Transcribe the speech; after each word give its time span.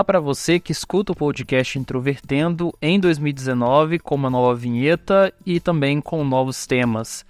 Olá 0.00 0.04
para 0.06 0.18
você 0.18 0.58
que 0.58 0.72
escuta 0.72 1.12
o 1.12 1.14
podcast 1.14 1.78
Introvertendo 1.78 2.72
em 2.80 2.98
2019 2.98 3.98
com 3.98 4.14
uma 4.14 4.30
nova 4.30 4.54
vinheta 4.54 5.30
e 5.44 5.60
também 5.60 6.00
com 6.00 6.24
novos 6.24 6.66
temas. 6.66 7.22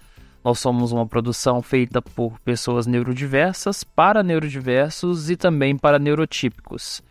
Nós 0.44 0.60
somos 0.60 0.92
uma 0.92 1.04
produção 1.04 1.60
feita 1.62 2.00
por 2.00 2.38
pessoas 2.44 2.86
neurodiversas, 2.86 3.82
para 3.82 4.22
neurodiversos 4.22 5.30
e 5.30 5.36
também 5.36 5.76
para 5.76 5.98
neurotípicos. 5.98 7.02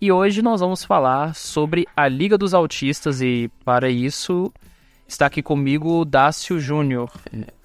E 0.00 0.12
hoje 0.12 0.42
nós 0.42 0.60
vamos 0.60 0.84
falar 0.84 1.34
sobre 1.34 1.88
a 1.96 2.06
Liga 2.06 2.38
dos 2.38 2.54
Autistas 2.54 3.20
e 3.20 3.50
para 3.64 3.90
isso 3.90 4.52
está 5.08 5.26
aqui 5.26 5.42
comigo 5.42 6.02
o 6.02 6.04
Dácio 6.04 6.60
Júnior. 6.60 7.10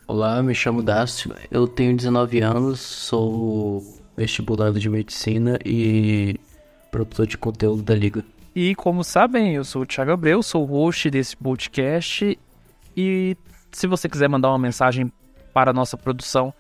Olá, 0.07 0.41
me 0.41 0.55
chamo 0.55 0.81
Dácio, 0.81 1.31
eu 1.51 1.67
tenho 1.67 1.95
19 1.95 2.39
anos, 2.39 2.79
sou 2.79 3.83
vestibulando 4.17 4.79
de 4.79 4.89
medicina 4.89 5.59
e 5.63 6.39
produtor 6.91 7.27
de 7.27 7.37
conteúdo 7.37 7.83
da 7.83 7.95
Liga. 7.95 8.23
E 8.55 8.73
como 8.75 9.03
sabem, 9.03 9.55
eu 9.55 9.65
sou 9.65 9.81
o 9.81 9.85
Thiago 9.85 10.11
Abreu, 10.11 10.41
sou 10.41 10.63
o 10.63 10.65
host 10.65 11.09
desse 11.09 11.35
podcast. 11.35 12.39
E 12.95 13.35
se 13.71 13.85
você 13.85 14.07
quiser 14.07 14.29
mandar 14.29 14.49
uma 14.49 14.59
mensagem 14.59 15.11
para 15.53 15.71
a 15.71 15.73
nossa 15.73 15.97
produção, 15.97 16.53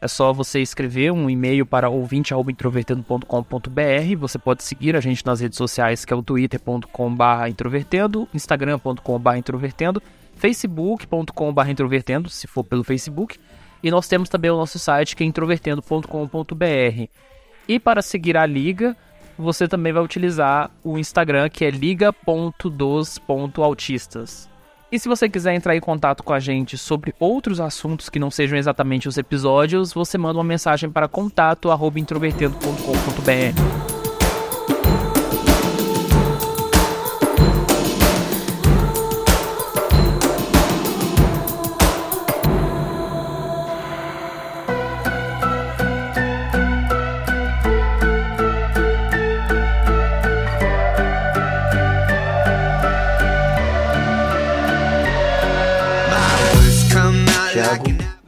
é 0.00 0.06
só 0.06 0.32
você 0.32 0.60
escrever 0.60 1.10
um 1.10 1.28
e-mail 1.28 1.66
para 1.66 1.88
ouvinte.introvertendo.com.br. 1.88 4.16
Você 4.18 4.38
pode 4.38 4.62
seguir 4.62 4.94
a 4.94 5.00
gente 5.00 5.26
nas 5.26 5.40
redes 5.40 5.58
sociais, 5.58 6.04
que 6.04 6.12
é 6.12 6.16
o 6.16 6.22
twitter.com.br 6.22 7.48
introvertendo, 7.48 8.28
instagram.com.br 8.32 9.36
introvertendo, 9.36 10.00
facebook.com.br 10.36 11.68
introvertendo, 11.68 12.28
se 12.28 12.46
for 12.46 12.62
pelo 12.62 12.84
Facebook. 12.84 13.40
E 13.82 13.90
nós 13.90 14.06
temos 14.06 14.28
também 14.28 14.50
o 14.50 14.56
nosso 14.56 14.78
site, 14.78 15.16
que 15.16 15.24
é 15.24 15.26
introvertendo.com.br. 15.26 17.08
E 17.66 17.80
para 17.80 18.02
seguir 18.02 18.36
a 18.36 18.46
liga, 18.46 18.96
você 19.38 19.68
também 19.68 19.92
vai 19.92 20.02
utilizar 20.02 20.72
o 20.82 20.98
Instagram, 20.98 21.48
que 21.48 21.64
é 21.64 21.70
liga.dos.autistas. 21.70 24.48
E 24.90 24.98
se 24.98 25.06
você 25.06 25.28
quiser 25.28 25.54
entrar 25.54 25.76
em 25.76 25.80
contato 25.80 26.22
com 26.22 26.32
a 26.32 26.40
gente 26.40 26.78
sobre 26.78 27.14
outros 27.20 27.60
assuntos 27.60 28.08
que 28.08 28.18
não 28.18 28.30
sejam 28.30 28.56
exatamente 28.58 29.06
os 29.06 29.18
episódios, 29.18 29.92
você 29.92 30.16
manda 30.16 30.38
uma 30.38 30.44
mensagem 30.44 30.90
para 30.90 31.06
contato@introvertendo.com.br. 31.06 33.77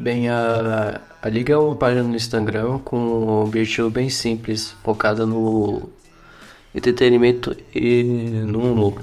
Bem, 0.01 0.31
a, 0.31 0.99
a 1.21 1.29
Liga 1.29 1.53
é 1.53 1.57
uma 1.59 1.77
página 1.77 2.03
no 2.03 2.17
Instagram 2.17 2.79
com 2.79 2.97
um 2.97 3.43
objetivo 3.43 3.91
bem 3.91 4.09
simples, 4.09 4.71
focada 4.83 5.27
no 5.27 5.91
entretenimento 6.75 7.55
e 7.75 8.03
no. 8.47 8.97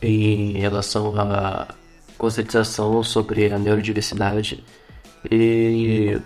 Em 0.00 0.52
relação 0.52 1.12
à 1.20 1.74
conscientização 2.16 3.02
sobre 3.02 3.52
a 3.52 3.58
neurodiversidade 3.58 4.62
e, 5.28 6.20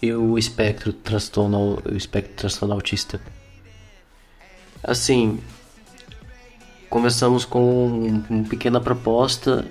e 0.00 0.12
o 0.12 0.38
espectro 0.38 0.92
transtorno, 0.92 1.82
o 1.84 1.96
espectro 1.96 2.36
transtorno 2.36 2.74
autista. 2.74 3.20
Assim, 4.84 5.40
começamos 6.88 7.44
com 7.44 8.22
uma 8.30 8.44
pequena 8.48 8.80
proposta 8.80 9.66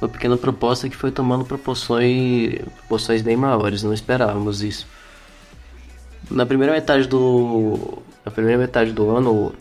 uma 0.00 0.08
pequena 0.08 0.36
proposta 0.36 0.88
que 0.88 0.96
foi 0.96 1.10
tomando 1.10 1.44
proporções, 1.44 2.58
proporções 2.78 3.22
bem 3.22 3.36
maiores, 3.36 3.82
não 3.82 3.92
esperávamos 3.92 4.62
isso. 4.62 4.86
Na 6.30 6.46
primeira 6.46 6.72
metade 6.72 7.06
do, 7.06 7.98
na 8.24 8.30
primeira 8.30 8.58
metade 8.58 8.92
do 8.92 9.10
ano, 9.10 9.52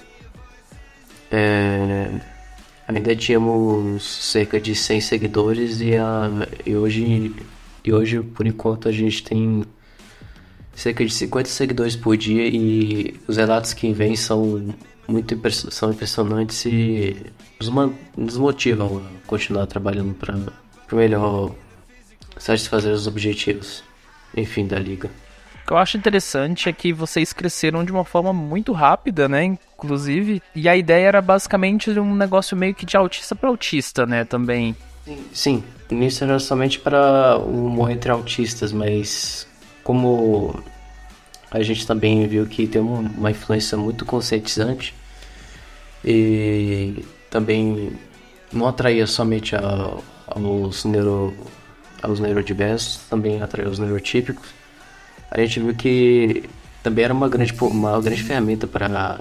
é, 1.32 2.10
ainda 2.88 3.16
tínhamos 3.16 4.04
cerca 4.04 4.60
de 4.60 4.76
100 4.76 5.02
seguidores 5.02 5.82
e, 5.82 5.96
a, 5.96 6.30
e, 6.66 6.76
hoje, 6.76 7.36
e 7.84 7.92
hoje, 7.92 8.22
por 8.22 8.48
enquanto, 8.48 8.88
a 8.88 8.92
gente 8.92 9.24
tem 9.24 9.64
cerca 10.74 11.06
de 11.06 11.14
50 11.14 11.50
seguidores 11.50 11.96
por 11.96 12.16
dia 12.16 12.48
e 12.48 13.20
os 13.28 13.38
relatos 13.38 13.74
que 13.74 13.92
vêm 13.92 14.16
são 14.16 14.74
muito 15.10 15.36
são 15.72 15.92
impressionantes 15.92 16.66
e 16.66 17.26
nos 18.16 18.38
motivam 18.38 18.98
a 18.98 19.28
continuar 19.28 19.66
trabalhando 19.66 20.14
para 20.14 20.36
melhor 20.92 21.54
satisfazer 22.38 22.94
os 22.94 23.08
objetivos, 23.08 23.84
enfim, 24.36 24.66
da 24.66 24.80
liga. 24.80 25.10
O 25.64 25.68
que 25.68 25.74
eu 25.74 25.78
acho 25.78 25.98
interessante 25.98 26.70
é 26.70 26.74
que 26.74 26.94
vocês 26.94 27.34
cresceram 27.34 27.84
de 27.84 27.92
uma 27.92 28.06
forma 28.06 28.34
muito 28.34 28.72
rápida, 28.72 29.28
né? 29.28 29.44
Inclusive, 29.44 30.42
e 30.56 30.68
a 30.68 30.76
ideia 30.76 31.08
era 31.08 31.22
basicamente 31.22 31.92
um 32.00 32.16
negócio 32.16 32.56
meio 32.58 32.74
que 32.74 32.86
de 32.86 32.98
autista 32.98 33.36
para 33.36 33.50
autista, 33.50 34.06
né? 34.06 34.24
Também. 34.26 34.76
Sim, 35.06 35.26
sim. 35.32 35.64
Início 35.90 36.24
era 36.24 36.40
somente 36.40 36.80
para 36.80 37.38
o 37.38 37.66
humor 37.66 37.92
entre 37.92 38.12
autistas, 38.12 38.72
mas 38.72 39.48
como 39.84 40.64
a 41.52 41.62
gente 41.62 41.86
também 41.86 42.28
viu 42.28 42.46
que 42.46 42.68
tem 42.68 42.82
uma 42.82 43.32
influência 43.32 43.78
muito 43.78 44.06
conscientizante 44.06 44.94
e 46.04 47.04
também 47.30 47.92
não 48.52 48.68
atraía 48.68 49.06
somente 49.06 49.56
a, 49.56 49.98
aos, 50.28 50.86
neuro, 50.86 51.34
aos 52.02 52.20
neurodiversos, 52.20 52.98
também 53.10 53.42
atraía 53.42 53.70
os 53.70 53.80
neurotípicos. 53.80 54.50
A 55.30 55.40
gente 55.40 55.60
viu 55.60 55.76
que 55.76 56.44
também 56.82 57.06
era 57.06 57.14
uma 57.14 57.30
grande, 57.30 57.54
uma 57.62 58.02
grande 58.02 58.24
ferramenta 58.24 58.66
para 58.66 59.20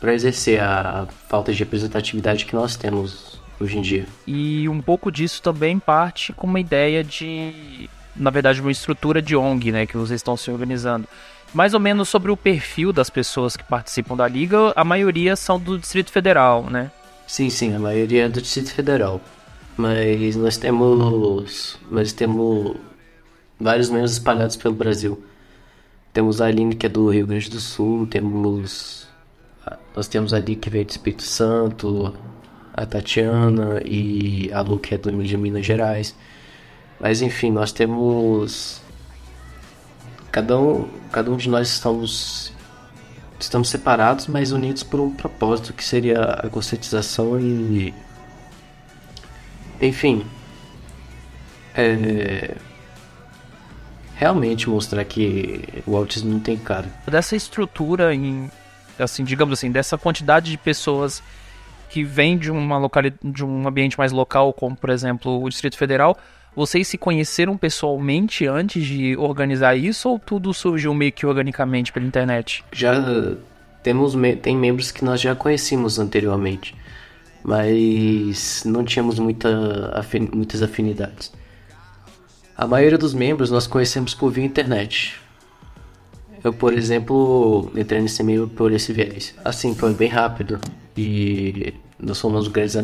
para 0.00 0.12
exercer 0.12 0.60
a 0.60 1.08
falta 1.26 1.52
de 1.52 1.58
representatividade 1.58 2.44
que 2.44 2.54
nós 2.54 2.76
temos 2.76 3.40
hoje 3.58 3.78
em 3.78 3.82
dia. 3.82 4.06
E 4.26 4.68
um 4.68 4.80
pouco 4.80 5.10
disso 5.10 5.42
também 5.42 5.78
parte 5.78 6.32
com 6.32 6.46
uma 6.46 6.60
ideia 6.60 7.02
de, 7.02 7.88
na 8.14 8.30
verdade, 8.30 8.60
uma 8.60 8.70
estrutura 8.70 9.22
de 9.22 9.34
ONG, 9.34 9.72
né, 9.72 9.86
que 9.86 9.96
vocês 9.96 10.20
estão 10.20 10.36
se 10.36 10.50
organizando 10.50 11.08
mais 11.54 11.74
ou 11.74 11.80
menos 11.80 12.08
sobre 12.08 12.30
o 12.30 12.36
perfil 12.36 12.92
das 12.92 13.10
pessoas 13.10 13.56
que 13.56 13.64
participam 13.64 14.16
da 14.16 14.28
liga, 14.28 14.72
a 14.76 14.84
maioria 14.84 15.36
são 15.36 15.58
do 15.58 15.78
Distrito 15.78 16.10
Federal, 16.10 16.64
né? 16.64 16.90
Sim, 17.26 17.50
sim, 17.50 17.74
a 17.74 17.78
maioria 17.78 18.26
é 18.26 18.28
do 18.28 18.40
Distrito 18.40 18.72
Federal. 18.72 19.20
Mas 19.76 20.36
nós 20.36 20.56
temos, 20.56 21.78
nós 21.90 22.12
temos 22.12 22.76
vários 23.60 23.90
membros 23.90 24.12
espalhados 24.12 24.56
pelo 24.56 24.74
Brasil. 24.74 25.22
Temos 26.12 26.40
a 26.40 26.46
Aline 26.46 26.74
que 26.74 26.86
é 26.86 26.88
do 26.88 27.10
Rio 27.10 27.26
Grande 27.26 27.50
do 27.50 27.60
Sul, 27.60 28.06
temos 28.06 29.06
nós 29.94 30.06
temos 30.06 30.32
ali 30.32 30.54
que 30.54 30.70
veio 30.70 30.84
do 30.84 30.90
Espírito 30.90 31.22
Santo, 31.22 32.14
a 32.72 32.84
Tatiana 32.84 33.80
e 33.84 34.50
a 34.52 34.60
Lu 34.60 34.78
que 34.78 34.94
é 34.94 34.98
do 34.98 35.10
de 35.24 35.36
Minas 35.36 35.64
Gerais. 35.64 36.14
Mas 37.00 37.22
enfim, 37.22 37.50
nós 37.50 37.72
temos 37.72 38.80
Cada 40.30 40.58
um, 40.58 40.88
cada 41.10 41.30
um 41.30 41.36
de 41.36 41.48
nós 41.48 41.68
estamos 41.68 42.52
estamos 43.38 43.68
separados, 43.68 44.26
mas 44.26 44.52
unidos 44.52 44.82
por 44.82 44.98
um 45.00 45.10
propósito 45.10 45.72
que 45.72 45.84
seria 45.84 46.22
a 46.22 46.48
conscientização 46.48 47.38
e 47.38 47.94
enfim, 49.80 50.24
é, 51.74 52.56
realmente 54.14 54.68
mostrar 54.68 55.04
que 55.04 55.62
o 55.86 55.96
autismo 55.96 56.32
não 56.32 56.40
tem 56.40 56.56
cara. 56.56 56.88
Dessa 57.06 57.36
estrutura 57.36 58.14
em 58.14 58.50
assim, 58.98 59.24
digamos 59.24 59.52
assim, 59.52 59.70
dessa 59.70 59.98
quantidade 59.98 60.50
de 60.50 60.56
pessoas 60.56 61.22
que 61.90 62.02
vêm 62.02 62.38
de 62.38 62.50
uma 62.50 62.78
localidade, 62.78 63.20
de 63.22 63.44
um 63.44 63.68
ambiente 63.68 63.98
mais 63.98 64.12
local, 64.12 64.52
como 64.52 64.74
por 64.74 64.88
exemplo 64.88 65.42
o 65.42 65.48
Distrito 65.48 65.76
Federal, 65.76 66.16
vocês 66.56 66.88
se 66.88 66.96
conheceram 66.96 67.54
pessoalmente 67.58 68.46
antes 68.46 68.82
de 68.82 69.14
organizar 69.18 69.76
isso 69.76 70.08
ou 70.08 70.18
tudo 70.18 70.54
surgiu 70.54 70.94
meio 70.94 71.12
que 71.12 71.26
organicamente 71.26 71.92
pela 71.92 72.06
internet? 72.06 72.64
Já 72.72 73.36
temos 73.82 74.14
tem 74.40 74.56
membros 74.56 74.90
que 74.90 75.04
nós 75.04 75.20
já 75.20 75.34
conhecíamos 75.36 75.98
anteriormente, 75.98 76.74
mas 77.44 78.64
não 78.64 78.82
tínhamos 78.82 79.18
muita 79.18 79.92
afin 79.94 80.30
muitas 80.32 80.62
afinidades. 80.62 81.30
A 82.56 82.66
maioria 82.66 82.96
dos 82.96 83.12
membros 83.12 83.50
nós 83.50 83.66
conhecemos 83.66 84.14
por 84.14 84.32
via 84.32 84.44
internet. 84.44 85.14
Eu, 86.42 86.54
por 86.54 86.72
exemplo, 86.72 87.70
entrei 87.76 88.00
nesse 88.00 88.22
meio 88.22 88.48
por 88.48 88.72
esse 88.72 88.94
viés. 88.94 89.34
Assim, 89.44 89.74
foi 89.74 89.92
bem 89.92 90.08
rápido 90.08 90.58
e 90.96 91.74
nós 91.98 92.20
fomos 92.20 92.48
grandes, 92.48 92.76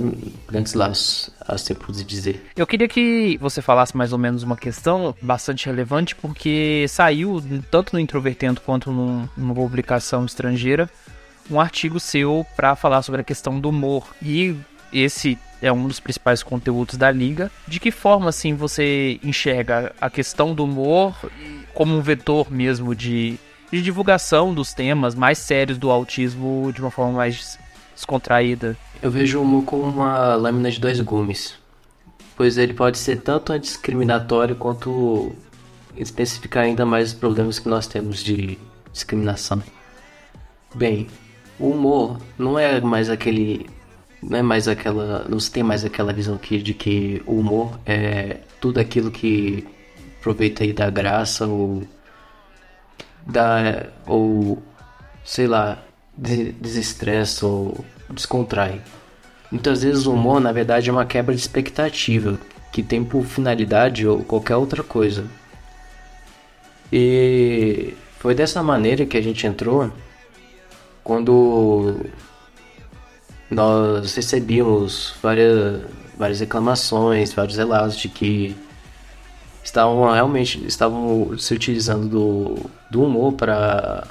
grandes 0.48 0.74
laços, 0.74 1.30
assim 1.40 1.74
por 1.74 1.92
dizer. 1.92 2.42
Eu 2.56 2.66
queria 2.66 2.88
que 2.88 3.36
você 3.40 3.60
falasse 3.60 3.96
mais 3.96 4.12
ou 4.12 4.18
menos 4.18 4.42
uma 4.42 4.56
questão 4.56 5.14
bastante 5.20 5.66
relevante, 5.66 6.14
porque 6.14 6.86
saiu, 6.88 7.42
tanto 7.70 7.92
no 7.92 8.00
Introvertendo 8.00 8.60
quanto 8.60 8.90
num, 8.90 9.28
numa 9.36 9.54
publicação 9.54 10.24
estrangeira, 10.24 10.88
um 11.50 11.60
artigo 11.60 12.00
seu 12.00 12.46
para 12.56 12.74
falar 12.74 13.02
sobre 13.02 13.20
a 13.20 13.24
questão 13.24 13.60
do 13.60 13.68
humor. 13.68 14.06
E 14.22 14.56
esse 14.92 15.38
é 15.60 15.72
um 15.72 15.86
dos 15.86 16.00
principais 16.00 16.42
conteúdos 16.42 16.96
da 16.96 17.10
liga. 17.10 17.50
De 17.68 17.78
que 17.78 17.90
forma 17.90 18.28
assim 18.30 18.54
você 18.54 19.20
enxerga 19.22 19.92
a 20.00 20.08
questão 20.10 20.54
do 20.54 20.64
humor 20.64 21.16
como 21.74 21.96
um 21.96 22.00
vetor 22.00 22.50
mesmo 22.50 22.94
de, 22.94 23.38
de 23.70 23.82
divulgação 23.82 24.54
dos 24.54 24.72
temas 24.72 25.14
mais 25.14 25.38
sérios 25.38 25.78
do 25.78 25.90
autismo 25.90 26.72
de 26.74 26.80
uma 26.80 26.90
forma 26.90 27.12
mais 27.12 27.58
descontraída? 27.94 28.76
Eu 29.02 29.10
vejo 29.10 29.40
o 29.40 29.43
humor 29.43 29.64
como 29.64 29.82
uma 29.82 30.37
lâmina 30.37 30.70
de 30.70 30.78
dois 30.78 31.00
gumes, 31.00 31.54
pois 32.37 32.56
ele 32.56 32.72
pode 32.72 32.99
ser 32.99 33.20
tanto 33.20 33.52
antidiscriminatório 33.52 34.54
quanto 34.54 35.32
especificar 35.96 36.62
ainda 36.62 36.87
mais 36.87 37.08
os 37.08 37.14
problemas 37.14 37.58
que 37.58 37.69
nós 37.69 37.88
temos 37.88 38.22
de 38.22 38.56
discriminação. 38.93 39.60
Bem, 40.72 41.08
o 41.58 41.70
humor 41.70 42.20
não 42.38 42.56
é 42.56 42.81
mais 42.81 43.10
aquele 43.10 43.69
não 44.22 44.38
é 44.38 44.43
mais 44.43 44.69
aquela 44.69 45.26
não 45.28 45.40
se 45.40 45.50
tem 45.50 45.64
mais 45.64 45.84
aquela 45.84 46.12
visão 46.12 46.38
que, 46.38 46.62
de 46.62 46.72
que 46.72 47.20
o 47.26 47.40
humor 47.40 47.81
é 47.84 48.38
tudo 48.60 48.78
aquilo 48.78 49.10
que 49.10 49.66
aproveita 50.20 50.62
aí 50.62 50.72
da 50.72 50.88
graça 50.90 51.44
ou 51.44 51.82
da 53.26 53.88
ou 54.06 54.62
sei 55.25 55.48
lá 55.48 55.82
desestressa 56.16 57.44
ou 57.44 57.84
descontrai. 58.12 58.80
Muitas 59.50 59.82
vezes 59.82 60.06
o 60.06 60.12
humor, 60.12 60.40
na 60.40 60.52
verdade, 60.52 60.88
é 60.88 60.92
uma 60.92 61.04
quebra 61.04 61.34
de 61.34 61.40
expectativa, 61.40 62.38
que 62.72 62.82
tem 62.82 63.04
por 63.04 63.24
finalidade 63.24 64.06
ou 64.06 64.24
qualquer 64.24 64.56
outra 64.56 64.82
coisa. 64.82 65.26
E 66.92 67.94
foi 68.18 68.34
dessa 68.34 68.62
maneira 68.62 69.04
que 69.04 69.16
a 69.16 69.20
gente 69.22 69.46
entrou 69.46 69.90
quando 71.02 72.00
nós 73.50 74.14
recebíamos 74.14 75.14
várias, 75.22 75.82
várias 76.16 76.40
reclamações, 76.40 77.32
vários 77.32 77.56
relatos 77.56 77.96
de 77.96 78.08
que 78.08 78.56
estavam 79.62 80.10
realmente 80.10 80.64
estavam 80.66 81.36
se 81.38 81.54
utilizando 81.54 82.08
do, 82.08 82.70
do 82.90 83.02
humor 83.04 83.32
para 83.34 84.06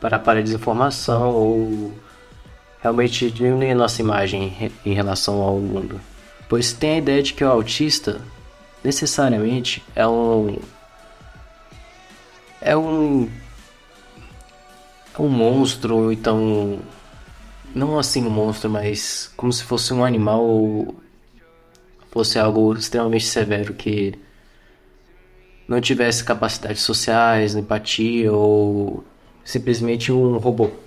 para 0.00 0.18
para 0.18 0.42
desinformação 0.42 1.30
ou 1.30 1.92
realmente 2.84 3.30
diminuir 3.30 3.70
a 3.70 3.74
nossa 3.74 4.02
imagem 4.02 4.70
em 4.84 4.92
relação 4.92 5.40
ao 5.40 5.58
mundo. 5.58 5.98
Pois 6.50 6.74
tem 6.74 6.90
a 6.90 6.98
ideia 6.98 7.22
de 7.22 7.32
que 7.32 7.42
o 7.42 7.48
autista 7.48 8.20
necessariamente 8.84 9.82
é 9.96 10.06
um 10.06 10.58
é 12.60 12.76
um 12.76 13.30
é 15.18 15.22
um 15.22 15.28
monstro, 15.28 15.96
ou 15.96 16.12
então 16.12 16.78
não 17.74 17.98
assim 17.98 18.26
um 18.26 18.30
monstro, 18.30 18.68
mas 18.68 19.32
como 19.34 19.50
se 19.50 19.64
fosse 19.64 19.94
um 19.94 20.04
animal 20.04 20.44
ou 20.44 20.94
fosse 22.10 22.38
algo 22.38 22.74
extremamente 22.74 23.24
severo 23.24 23.72
que 23.72 24.12
não 25.66 25.80
tivesse 25.80 26.22
capacidades 26.22 26.82
sociais, 26.82 27.54
empatia 27.54 28.30
ou 28.30 29.02
simplesmente 29.42 30.12
um 30.12 30.36
robô. 30.36 30.84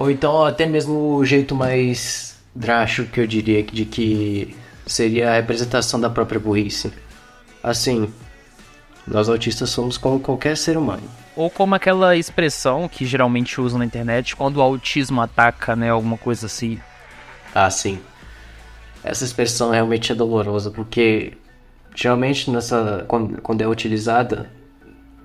Ou 0.00 0.10
então 0.10 0.46
até 0.46 0.64
mesmo 0.64 1.14
o 1.14 1.24
jeito 1.26 1.54
mais 1.54 2.34
drástico 2.54 3.12
que 3.12 3.20
eu 3.20 3.26
diria 3.26 3.62
de 3.62 3.84
que 3.84 4.56
seria 4.86 5.30
a 5.30 5.34
representação 5.34 6.00
da 6.00 6.08
própria 6.08 6.40
burrice. 6.40 6.90
Assim, 7.62 8.10
nós 9.06 9.28
autistas 9.28 9.68
somos 9.68 9.98
como 9.98 10.18
qualquer 10.18 10.56
ser 10.56 10.78
humano. 10.78 11.02
Ou 11.36 11.50
como 11.50 11.74
aquela 11.74 12.16
expressão 12.16 12.88
que 12.88 13.04
geralmente 13.04 13.60
usam 13.60 13.78
na 13.78 13.84
internet 13.84 14.34
quando 14.34 14.56
o 14.56 14.62
autismo 14.62 15.20
ataca, 15.20 15.76
né? 15.76 15.90
Alguma 15.90 16.16
coisa 16.16 16.46
assim. 16.46 16.80
Ah, 17.54 17.70
sim. 17.70 18.00
Essa 19.04 19.26
expressão 19.26 19.70
realmente 19.70 20.12
é 20.12 20.14
dolorosa, 20.14 20.70
porque 20.70 21.34
geralmente 21.94 22.50
nessa 22.50 23.04
quando, 23.06 23.42
quando 23.42 23.60
é 23.60 23.68
utilizada 23.68 24.50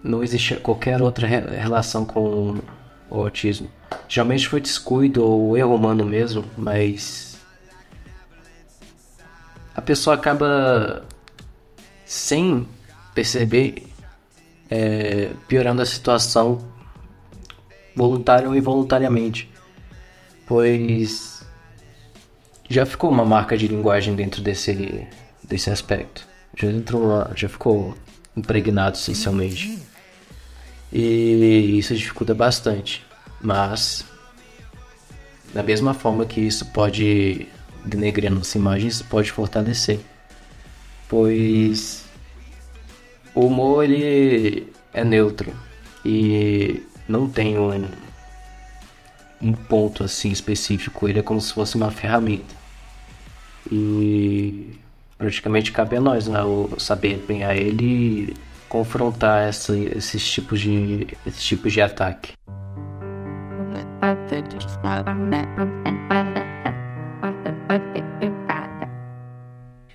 não 0.04 0.22
existe 0.22 0.56
qualquer 0.56 1.02
outra 1.02 1.26
relação 1.26 2.04
com 2.04 2.60
o 3.10 3.22
autismo. 3.22 3.70
Geralmente 4.08 4.48
foi 4.48 4.62
descuido 4.62 5.24
ou 5.24 5.58
erro 5.58 5.76
humano 5.76 6.06
mesmo, 6.06 6.46
mas 6.58 7.38
a 9.76 9.82
pessoa 9.82 10.16
acaba 10.16 11.06
sem 12.06 12.68
perceber 13.14 13.88
é, 14.70 15.32
piorando 15.48 15.82
a 15.82 15.86
situação 15.86 16.60
voluntário 17.96 18.50
ou 18.50 18.56
involuntariamente, 18.56 19.50
pois 20.46 21.46
já 22.70 22.86
ficou 22.86 23.10
uma 23.10 23.26
marca 23.26 23.58
de 23.58 23.68
linguagem 23.68 24.16
dentro 24.16 24.42
desse 24.42 25.08
desse 25.48 25.70
aspecto, 25.70 26.28
já 26.56 26.68
entrou, 26.68 27.28
já 27.36 27.48
ficou 27.48 27.96
impregnado 28.36 28.98
socialmente. 28.98 29.80
E 30.92 31.78
isso 31.78 31.96
dificulta 31.96 32.34
bastante. 32.34 33.06
Mas, 33.42 34.06
da 35.54 35.62
mesma 35.62 35.94
forma 35.94 36.26
que 36.26 36.42
isso 36.42 36.66
pode 36.68 37.48
denegrir 37.84 38.32
a 38.32 38.34
nossa 38.36 38.58
imagem, 38.58 38.88
isso 38.88 39.04
pode 39.06 39.32
fortalecer. 39.32 40.00
Pois 41.08 42.06
o 43.34 43.48
humor 43.48 43.84
ele 43.84 44.72
é 44.94 45.04
neutro 45.04 45.54
e 46.04 46.82
não 47.08 47.30
tem 47.30 47.60
um, 47.60 47.86
um 49.42 49.54
ponto 49.54 50.04
assim 50.04 50.32
específico, 50.32 51.08
ele 51.08 51.20
é 51.20 51.22
como 51.22 51.42
se 51.42 51.54
fosse 51.54 51.76
uma 51.76 51.92
ferramenta. 51.92 52.56
E 53.72 54.80
praticamente 55.18 55.72
cabe 55.72 55.98
a 55.98 56.02
nós 56.02 56.28
né, 56.28 56.40
saber 56.78 57.14
empenhar 57.14 57.56
ele 57.56 58.36
confrontar 58.76 59.48
essa, 59.48 59.78
esses 59.78 60.30
tipos 60.30 60.60
de 60.60 61.08
esses 61.26 61.42
tipos 61.46 61.72
de 61.72 61.82
ataque. 61.82 62.34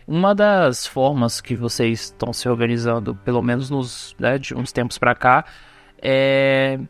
Uma 0.07 0.35
das 0.35 0.87
formas 0.87 1.43
que 1.43 1.55
vocês 1.55 2.05
estão 2.05 2.33
se 2.33 2.49
organizando, 2.49 3.15
pelo 3.17 3.43
menos 3.43 3.69
nos, 3.69 4.17
né, 4.19 4.39
de 4.39 4.55
uns 4.55 4.73
tempos 4.73 4.97
para 4.97 5.15
cá, 5.15 5.45
é 6.01 6.81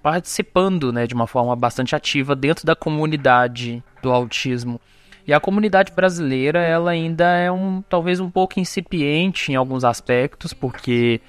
participando 0.00 0.92
né, 0.92 1.04
de 1.04 1.14
uma 1.14 1.26
forma 1.26 1.54
bastante 1.56 1.96
ativa 1.96 2.36
dentro 2.36 2.64
da 2.64 2.76
comunidade 2.76 3.82
do 4.00 4.12
autismo. 4.12 4.80
E 5.30 5.32
a 5.32 5.38
comunidade 5.38 5.92
brasileira, 5.92 6.58
ela 6.58 6.90
ainda 6.90 7.24
é 7.36 7.52
um 7.52 7.80
talvez 7.82 8.18
um 8.18 8.28
pouco 8.28 8.58
incipiente 8.58 9.52
em 9.52 9.54
alguns 9.54 9.84
aspectos, 9.84 10.52
porque 10.52 11.20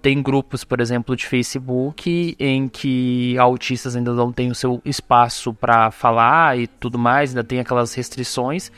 tem 0.00 0.22
grupos, 0.22 0.64
por 0.64 0.80
exemplo, 0.80 1.14
de 1.14 1.26
Facebook 1.26 2.34
em 2.40 2.66
que 2.66 3.36
autistas 3.36 3.96
ainda 3.96 4.14
não 4.14 4.32
têm 4.32 4.50
o 4.50 4.54
seu 4.54 4.80
espaço 4.82 5.52
para 5.52 5.90
falar 5.90 6.58
e 6.58 6.66
tudo 6.66 6.98
mais, 6.98 7.32
ainda 7.32 7.44
tem 7.44 7.60
aquelas 7.60 7.92
restrições. 7.92 8.72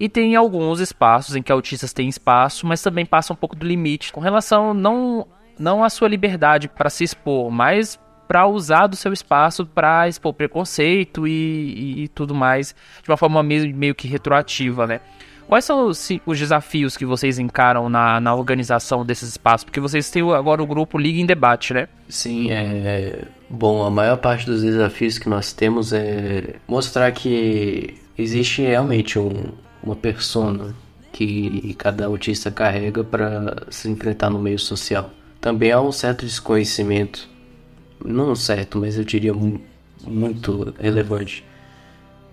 E 0.00 0.08
tem 0.08 0.34
alguns 0.34 0.80
espaços 0.80 1.36
em 1.36 1.42
que 1.42 1.52
autistas 1.52 1.92
têm 1.92 2.08
espaço, 2.08 2.66
mas 2.66 2.82
também 2.82 3.06
passa 3.06 3.32
um 3.32 3.36
pouco 3.36 3.54
do 3.54 3.64
limite 3.64 4.12
com 4.12 4.18
relação 4.18 4.74
não 4.74 5.28
não 5.56 5.84
à 5.84 5.90
sua 5.90 6.08
liberdade 6.08 6.66
para 6.66 6.90
se 6.90 7.04
expor, 7.04 7.52
mas 7.52 8.00
para 8.30 8.46
usar 8.46 8.86
do 8.86 8.94
seu 8.94 9.12
espaço 9.12 9.66
para 9.66 10.06
expor 10.08 10.32
preconceito 10.32 11.26
e, 11.26 11.32
e, 11.32 12.02
e, 12.04 12.08
tudo 12.08 12.32
mais 12.32 12.76
de 13.02 13.10
uma 13.10 13.16
forma 13.16 13.42
meio, 13.42 13.74
meio 13.74 13.92
que 13.92 14.06
retroativa, 14.06 14.86
né? 14.86 15.00
Quais 15.48 15.64
são 15.64 15.88
os, 15.88 16.08
os, 16.24 16.38
desafios 16.38 16.96
que 16.96 17.04
vocês 17.04 17.40
encaram 17.40 17.88
na, 17.88 18.20
na 18.20 18.32
organização 18.32 19.04
desses 19.04 19.30
espaços? 19.30 19.64
Porque 19.64 19.80
vocês 19.80 20.08
têm 20.12 20.22
agora 20.32 20.62
o 20.62 20.66
grupo 20.66 20.96
Liga 20.96 21.18
em 21.18 21.26
Debate, 21.26 21.74
né? 21.74 21.88
Sim, 22.08 22.52
é. 22.52 23.24
Bom, 23.48 23.84
a 23.84 23.90
maior 23.90 24.16
parte 24.16 24.46
dos 24.46 24.62
desafios 24.62 25.18
que 25.18 25.28
nós 25.28 25.52
temos 25.52 25.92
é 25.92 26.54
mostrar 26.68 27.10
que 27.10 27.98
existe 28.16 28.62
realmente 28.62 29.18
um, 29.18 29.46
uma 29.82 29.96
persona 29.96 30.72
que 31.12 31.74
cada 31.76 32.06
autista 32.06 32.48
carrega 32.48 33.02
para 33.02 33.66
se 33.70 33.90
enfrentar 33.90 34.30
no 34.30 34.38
meio 34.38 34.60
social. 34.60 35.10
Também 35.40 35.72
há 35.72 35.80
um 35.80 35.90
certo 35.90 36.24
desconhecimento, 36.24 37.28
não 38.04 38.34
certo, 38.34 38.78
mas 38.78 38.96
eu 38.96 39.04
diria 39.04 39.34
muito 40.06 40.74
relevante, 40.78 41.44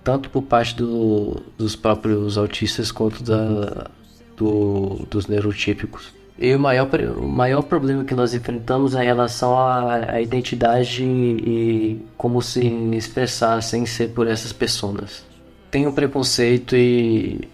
tanto 0.03 0.29
por 0.29 0.43
parte 0.43 0.75
do, 0.75 1.41
dos 1.57 1.75
próprios 1.75 2.38
autistas 2.38 2.91
quanto 2.91 3.24
da, 3.24 3.89
do, 4.36 5.05
dos 5.09 5.27
neurotípicos. 5.27 6.15
E 6.39 6.53
o 6.53 6.59
maior, 6.59 6.88
o 7.17 7.27
maior 7.27 7.63
problema 7.63 8.03
que 8.03 8.13
nós 8.13 8.33
enfrentamos 8.33 8.93
é 8.93 9.03
em 9.03 9.05
relação 9.07 9.57
à, 9.57 10.12
à 10.12 10.21
identidade 10.21 11.03
e 11.03 12.00
como 12.15 12.41
se 12.43 12.65
expressar 12.95 13.62
sem 13.63 13.86
ser 13.88 14.09
por 14.09 14.27
essas 14.27 14.53
pessoas. 14.53 15.25
Tem 15.71 15.88
um 15.88 15.91
preconceito 15.91 16.75
e 16.75 17.47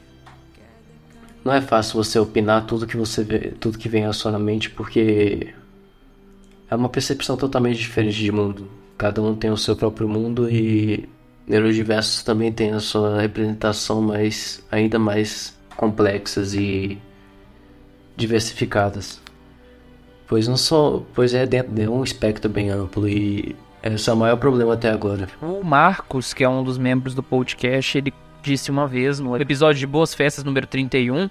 não 1.45 1.53
é 1.53 1.61
fácil 1.61 2.03
você 2.03 2.19
opinar 2.19 2.65
tudo 2.65 2.85
que 2.85 2.97
você 2.97 3.23
vê, 3.23 3.53
tudo 3.57 3.77
que 3.77 3.87
vem 3.87 4.05
à 4.05 4.11
sua 4.11 4.37
mente 4.37 4.69
porque 4.69 5.53
é 6.73 6.75
uma 6.75 6.89
percepção 6.89 7.37
totalmente 7.37 7.77
diferente 7.77 8.17
de 8.17 8.31
mundo. 8.31 8.67
Cada 8.97 9.21
um 9.21 9.35
tem 9.35 9.51
o 9.51 9.57
seu 9.57 9.75
próprio 9.75 10.09
mundo 10.09 10.49
e 10.49 11.07
neurodiversos 11.47 12.23
também 12.23 12.51
tem 12.51 12.71
a 12.71 12.79
sua 12.79 13.21
representação 13.21 14.01
mais 14.01 14.65
ainda 14.71 14.97
mais 14.97 15.57
complexas 15.77 16.53
e 16.53 16.97
diversificadas. 18.15 19.21
Pois 20.27 20.47
não 20.47 20.57
só, 20.57 21.03
pois 21.13 21.33
é 21.33 21.45
dentro 21.45 21.73
de 21.73 21.87
um 21.87 22.03
espectro 22.03 22.49
bem 22.49 22.69
amplo 22.69 23.07
e 23.07 23.55
esse 23.83 24.09
é 24.09 24.13
o 24.13 24.17
maior 24.17 24.37
problema 24.37 24.73
até 24.73 24.89
agora. 24.89 25.27
O 25.41 25.63
Marcos, 25.63 26.33
que 26.33 26.43
é 26.43 26.49
um 26.49 26.63
dos 26.63 26.77
membros 26.77 27.13
do 27.13 27.21
podcast, 27.21 27.97
ele 27.97 28.13
disse 28.41 28.71
uma 28.71 28.87
vez 28.87 29.19
no 29.19 29.35
episódio 29.37 29.79
de 29.79 29.87
Boas 29.87 30.13
Festas 30.13 30.43
número 30.43 30.65
31, 30.65 31.29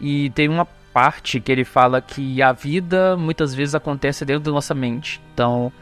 e 0.00 0.30
tem 0.30 0.48
uma 0.48 0.66
parte 0.92 1.40
que 1.40 1.50
ele 1.50 1.64
fala 1.64 2.00
que 2.00 2.42
a 2.42 2.52
vida 2.52 3.16
muitas 3.16 3.54
vezes 3.54 3.74
acontece 3.74 4.24
dentro 4.24 4.44
da 4.44 4.52
nossa 4.52 4.74
mente. 4.74 5.20
Então, 5.32 5.72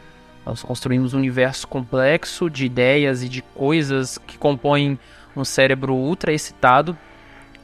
nós 0.44 0.62
construímos 0.62 1.14
um 1.14 1.18
universo 1.18 1.66
complexo 1.66 2.48
de 2.48 2.66
ideias 2.66 3.22
e 3.22 3.28
de 3.28 3.42
coisas 3.42 4.18
que 4.18 4.38
compõem 4.38 4.98
um 5.36 5.44
cérebro 5.44 5.94
ultra 5.94 6.32
excitado 6.32 6.96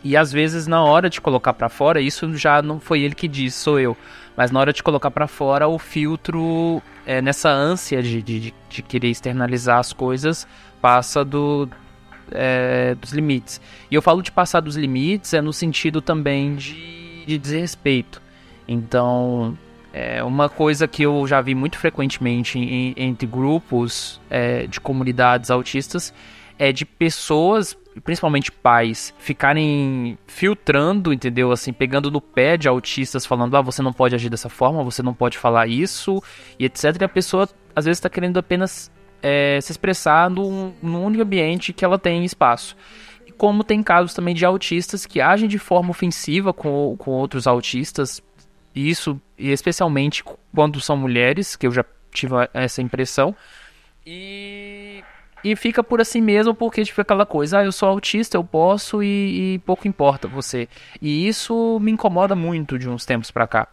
e 0.04 0.18
às 0.18 0.30
vezes 0.30 0.66
na 0.66 0.84
hora 0.84 1.08
de 1.08 1.18
colocar 1.18 1.54
para 1.54 1.70
fora, 1.70 1.98
isso 1.98 2.36
já 2.36 2.60
não 2.60 2.78
foi 2.78 3.00
ele 3.00 3.14
que 3.14 3.26
disse, 3.26 3.58
sou 3.58 3.80
eu. 3.80 3.96
Mas 4.36 4.50
na 4.50 4.60
hora 4.60 4.72
de 4.72 4.82
colocar 4.82 5.10
para 5.10 5.26
fora, 5.26 5.66
o 5.66 5.78
filtro, 5.78 6.82
é, 7.06 7.22
nessa 7.22 7.48
ânsia 7.48 8.02
de, 8.02 8.20
de, 8.20 8.54
de, 8.68 8.82
querer 8.82 9.08
externalizar 9.08 9.78
as 9.78 9.94
coisas, 9.94 10.46
passa 10.78 11.24
do, 11.24 11.66
é, 12.30 12.94
dos 12.96 13.12
limites. 13.12 13.62
E 13.90 13.94
eu 13.94 14.02
falo 14.02 14.20
de 14.20 14.30
passar 14.30 14.60
dos 14.60 14.76
limites 14.76 15.32
é 15.32 15.40
no 15.40 15.54
sentido 15.54 16.02
também 16.02 16.54
de, 16.54 17.03
de 17.26 17.38
desrespeito. 17.38 18.21
Então, 18.66 19.57
é 19.93 20.23
uma 20.25 20.49
coisa 20.49 20.88
que 20.88 21.02
eu 21.02 21.26
já 21.26 21.40
vi 21.40 21.54
muito 21.54 21.78
frequentemente 21.78 22.59
em, 22.59 22.95
entre 22.97 23.26
grupos 23.26 24.21
é, 24.28 24.66
de 24.66 24.81
comunidades 24.81 25.50
autistas 25.50 26.12
é 26.59 26.73
de 26.73 26.85
pessoas 26.85 27.76
principalmente 28.02 28.50
pais, 28.50 29.14
ficarem 29.19 30.19
filtrando, 30.26 31.12
entendeu? 31.12 31.52
Assim, 31.52 31.73
pegando 31.73 32.11
no 32.11 32.21
pé 32.21 32.57
de 32.57 32.66
autistas, 32.66 33.25
falando, 33.25 33.57
ah, 33.57 33.61
você 33.61 33.83
não 33.83 33.93
pode 33.93 34.14
agir 34.14 34.28
dessa 34.28 34.49
forma, 34.49 34.83
você 34.83 35.02
não 35.02 35.14
pode 35.14 35.38
falar 35.38 35.69
isso, 35.69 36.23
e 36.59 36.64
etc. 36.64 36.97
E 37.00 37.04
a 37.04 37.09
pessoa, 37.09 37.49
às 37.75 37.85
vezes, 37.85 37.99
está 37.99 38.09
querendo 38.09 38.38
apenas 38.38 38.90
é, 39.23 39.61
se 39.61 39.71
expressar 39.71 40.28
num, 40.28 40.73
num 40.83 41.04
único 41.04 41.23
ambiente 41.23 41.73
que 41.73 41.85
ela 41.85 41.99
tem 41.99 42.25
espaço. 42.25 42.76
E 43.34 43.36
como 43.36 43.64
tem 43.64 43.82
casos 43.82 44.14
também 44.14 44.34
de 44.34 44.44
autistas 44.44 45.06
que 45.06 45.20
agem 45.20 45.48
de 45.48 45.58
forma 45.58 45.90
ofensiva 45.90 46.52
com, 46.52 46.94
com 46.96 47.10
outros 47.10 47.46
autistas, 47.46 48.22
isso, 48.74 49.20
e 49.38 49.50
especialmente 49.50 50.22
quando 50.54 50.80
são 50.80 50.96
mulheres, 50.96 51.56
que 51.56 51.66
eu 51.66 51.72
já 51.72 51.84
tive 52.12 52.34
essa 52.52 52.80
impressão, 52.80 53.34
e 54.06 55.02
e 55.42 55.54
fica 55.54 55.84
por 55.84 56.00
assim 56.00 56.22
mesmo, 56.22 56.54
porque 56.54 56.82
tipo 56.84 57.00
aquela 57.00 57.26
coisa, 57.26 57.58
ah, 57.58 57.64
eu 57.64 57.72
sou 57.72 57.88
autista, 57.88 58.36
eu 58.36 58.44
posso 58.44 59.02
e, 59.02 59.54
e 59.54 59.58
pouco 59.58 59.86
importa 59.86 60.26
você. 60.26 60.68
E 61.02 61.28
isso 61.28 61.78
me 61.80 61.90
incomoda 61.92 62.34
muito 62.34 62.78
de 62.78 62.88
uns 62.88 63.04
tempos 63.04 63.30
pra 63.30 63.46
cá. 63.46 63.68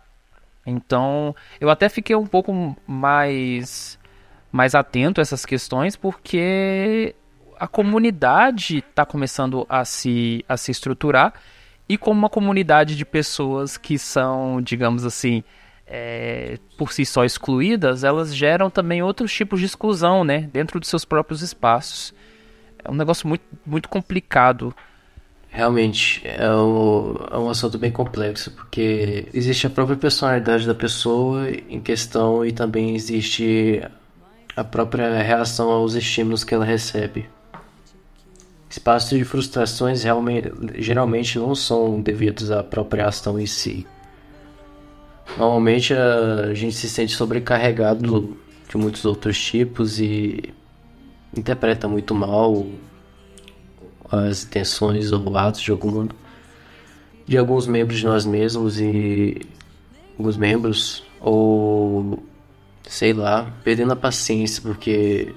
Então, 0.66 1.34
eu 1.62 1.70
até 1.70 1.88
fiquei 1.88 2.16
um 2.16 2.28
pouco 2.28 2.76
mais 2.86 3.98
mais 4.52 4.76
atento 4.76 5.22
a 5.22 5.24
essas 5.24 5.46
questões 5.46 5.96
porque 5.96 7.16
a 7.62 7.68
comunidade 7.68 8.80
está 8.80 9.06
começando 9.06 9.68
a 9.70 9.86
se, 9.86 10.44
a 10.50 10.58
se 10.58 10.72
estruturar 10.72 11.32
e 11.88 11.96
como 11.96 12.18
uma 12.18 12.30
comunidade 12.30 12.98
de 12.98 13.06
pessoas 13.06 13.78
que 13.78 14.00
são, 14.00 14.60
digamos 14.64 15.06
assim, 15.06 15.44
é, 15.86 16.58
por 16.76 16.92
si 16.92 17.06
só 17.06 17.24
excluídas, 17.24 18.04
elas 18.04 18.36
geram 18.36 18.72
também 18.72 19.04
outros 19.04 19.32
tipos 19.32 19.60
de 19.60 19.68
exclusão, 19.68 20.24
né, 20.24 20.50
dentro 20.52 20.80
dos 20.80 20.90
seus 20.90 21.06
próprios 21.06 21.44
espaços. 21.44 22.16
É 22.84 22.90
um 22.90 22.96
negócio 22.96 23.28
muito, 23.28 23.44
muito 23.64 23.90
complicado. 23.90 24.76
Realmente, 25.48 26.20
é, 26.26 26.50
o, 26.50 27.28
é 27.30 27.38
um 27.38 27.48
assunto 27.48 27.78
bem 27.78 27.92
complexo, 27.92 28.50
porque 28.54 29.28
existe 29.36 29.68
a 29.68 29.70
própria 29.70 29.98
personalidade 29.98 30.66
da 30.66 30.74
pessoa 30.74 31.48
em 31.70 31.80
questão 31.80 32.44
e 32.44 32.52
também 32.52 32.96
existe 32.96 33.84
a 34.56 34.64
própria 34.64 35.22
reação 35.22 35.70
aos 35.70 35.94
estímulos 35.94 36.44
que 36.44 36.56
ela 36.56 36.66
recebe. 36.66 37.30
Espaços 38.82 39.16
de 39.16 39.24
frustrações 39.24 40.02
realmente, 40.02 40.52
geralmente 40.80 41.38
não 41.38 41.54
são 41.54 42.02
devidos 42.02 42.50
à 42.50 42.64
própria 42.64 43.08
ação 43.08 43.40
em 43.40 43.46
si, 43.46 43.86
Normalmente 45.38 45.94
a 45.94 46.52
gente 46.54 46.76
se 46.76 46.90
sente 46.90 47.14
sobrecarregado 47.14 48.38
de 48.68 48.78
muitos 48.78 49.06
outros 49.06 49.40
tipos 49.40 50.00
e 50.00 50.54
interpreta 51.36 51.88
muito 51.88 52.16
mal 52.16 52.66
as 54.12 54.44
intenções 54.44 55.12
ou 55.12 55.38
atos 55.38 55.62
de 55.62 55.72
algum 55.72 56.08
de 57.26 57.38
alguns 57.38 57.66
membros 57.68 58.00
de 58.00 58.06
nós 58.06 58.26
mesmos 58.26 58.80
e 58.80 59.42
alguns 60.18 60.36
membros 60.36 61.04
ou 61.22 62.22
sei 62.84 63.14
lá, 63.14 63.54
perdendo 63.64 63.94
a 63.94 63.96
paciência 63.96 64.60
porque 64.62 65.34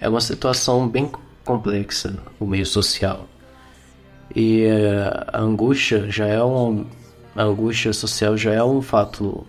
é 0.00 0.08
uma 0.08 0.20
situação 0.20 0.88
bem 0.88 1.10
complexa 1.44 2.18
o 2.40 2.46
meio 2.46 2.66
social. 2.66 3.28
E 4.34 4.66
a 5.32 5.40
angústia 5.40 6.10
já 6.10 6.26
é 6.26 6.42
um 6.42 6.86
a 7.36 7.42
angústia 7.42 7.92
social 7.92 8.36
já 8.36 8.52
é 8.52 8.62
um 8.62 8.80
fato 8.80 9.46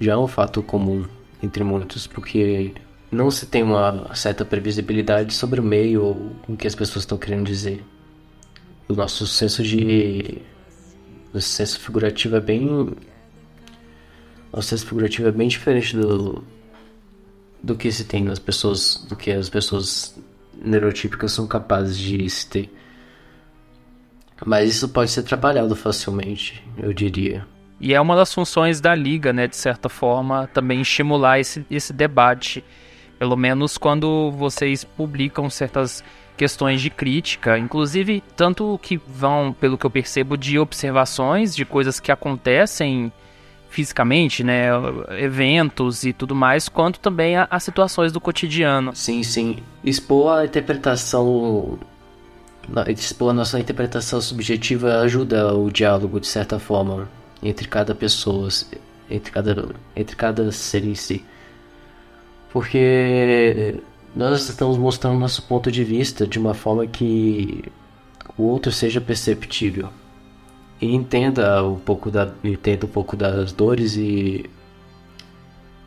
já 0.00 0.12
é 0.12 0.16
um 0.16 0.26
fato 0.26 0.62
comum 0.62 1.04
entre 1.42 1.62
muitos, 1.62 2.06
porque 2.06 2.74
não 3.10 3.30
se 3.30 3.46
tem 3.46 3.62
uma 3.62 4.14
certa 4.14 4.44
previsibilidade 4.44 5.34
sobre 5.34 5.60
o 5.60 5.62
meio 5.62 6.02
ou 6.02 6.32
o 6.48 6.56
que 6.56 6.66
as 6.66 6.74
pessoas 6.74 7.02
estão 7.02 7.18
querendo 7.18 7.46
dizer. 7.46 7.84
O 8.88 8.94
nosso 8.94 9.26
senso 9.26 9.62
de 9.62 10.38
nosso 11.32 11.48
senso 11.48 11.80
figurativo 11.80 12.36
é 12.36 12.40
bem 12.40 12.94
nosso 14.52 14.68
senso 14.68 14.86
figurativo 14.86 15.28
é 15.28 15.32
bem 15.32 15.48
diferente 15.48 15.96
do 15.96 16.44
do 17.62 17.76
que 17.76 17.92
se 17.92 18.04
tem 18.04 18.24
nas 18.24 18.38
pessoas, 18.38 19.04
do 19.08 19.14
que 19.14 19.30
as 19.30 19.48
pessoas 19.48 20.18
neurotípicas 20.54 21.32
são 21.32 21.46
capazes 21.46 21.96
de 21.96 22.28
se 22.28 22.48
ter. 22.48 22.74
Mas 24.44 24.70
isso 24.70 24.88
pode 24.88 25.10
ser 25.10 25.22
trabalhado 25.22 25.76
facilmente, 25.76 26.64
eu 26.78 26.92
diria. 26.92 27.46
E 27.80 27.94
é 27.94 28.00
uma 28.00 28.16
das 28.16 28.32
funções 28.32 28.80
da 28.80 28.94
liga, 28.94 29.32
né, 29.32 29.46
de 29.46 29.56
certa 29.56 29.88
forma, 29.88 30.46
também 30.52 30.80
estimular 30.80 31.38
esse, 31.38 31.64
esse 31.70 31.92
debate. 31.92 32.64
Pelo 33.18 33.36
menos 33.36 33.76
quando 33.78 34.30
vocês 34.30 34.84
publicam 34.84 35.48
certas 35.50 36.02
questões 36.36 36.80
de 36.80 36.88
crítica, 36.88 37.58
inclusive 37.58 38.22
tanto 38.34 38.78
que 38.82 38.96
vão, 38.96 39.52
pelo 39.52 39.76
que 39.76 39.84
eu 39.84 39.90
percebo, 39.90 40.38
de 40.38 40.58
observações 40.58 41.54
de 41.54 41.66
coisas 41.66 42.00
que 42.00 42.10
acontecem 42.10 43.12
fisicamente, 43.70 44.42
né, 44.44 44.66
eventos 45.18 46.04
e 46.04 46.12
tudo 46.12 46.34
mais, 46.34 46.68
quanto 46.68 46.98
também 47.00 47.36
a, 47.36 47.46
a 47.50 47.58
situações 47.58 48.12
do 48.12 48.20
cotidiano. 48.20 48.94
Sim, 48.94 49.22
sim. 49.22 49.58
Expor 49.82 50.38
a 50.38 50.44
interpretação 50.44 51.78
expor 52.88 53.30
a 53.30 53.32
nossa 53.32 53.58
interpretação 53.58 54.20
subjetiva 54.20 54.98
ajuda 54.98 55.54
o 55.54 55.70
diálogo 55.70 56.20
de 56.20 56.26
certa 56.26 56.58
forma 56.58 57.08
entre 57.42 57.66
cada 57.66 57.94
pessoa, 57.94 58.48
entre 59.08 59.32
cada, 59.32 59.68
entre 59.96 60.14
cada 60.14 60.52
ser 60.52 60.84
em 60.84 60.94
si. 60.94 61.24
Porque 62.52 63.80
nós 64.14 64.48
estamos 64.48 64.76
mostrando 64.76 65.18
nosso 65.18 65.42
ponto 65.44 65.70
de 65.70 65.82
vista 65.84 66.26
de 66.26 66.38
uma 66.38 66.54
forma 66.54 66.86
que 66.86 67.64
o 68.36 68.42
outro 68.42 68.70
seja 68.70 69.00
perceptível 69.00 69.88
e 70.80 70.94
entenda 70.94 71.62
um 71.64 71.78
pouco 71.78 72.10
da 72.10 72.32
entenda 72.42 72.86
um 72.86 72.88
pouco 72.88 73.16
das 73.16 73.52
dores 73.52 73.96
e 73.96 74.48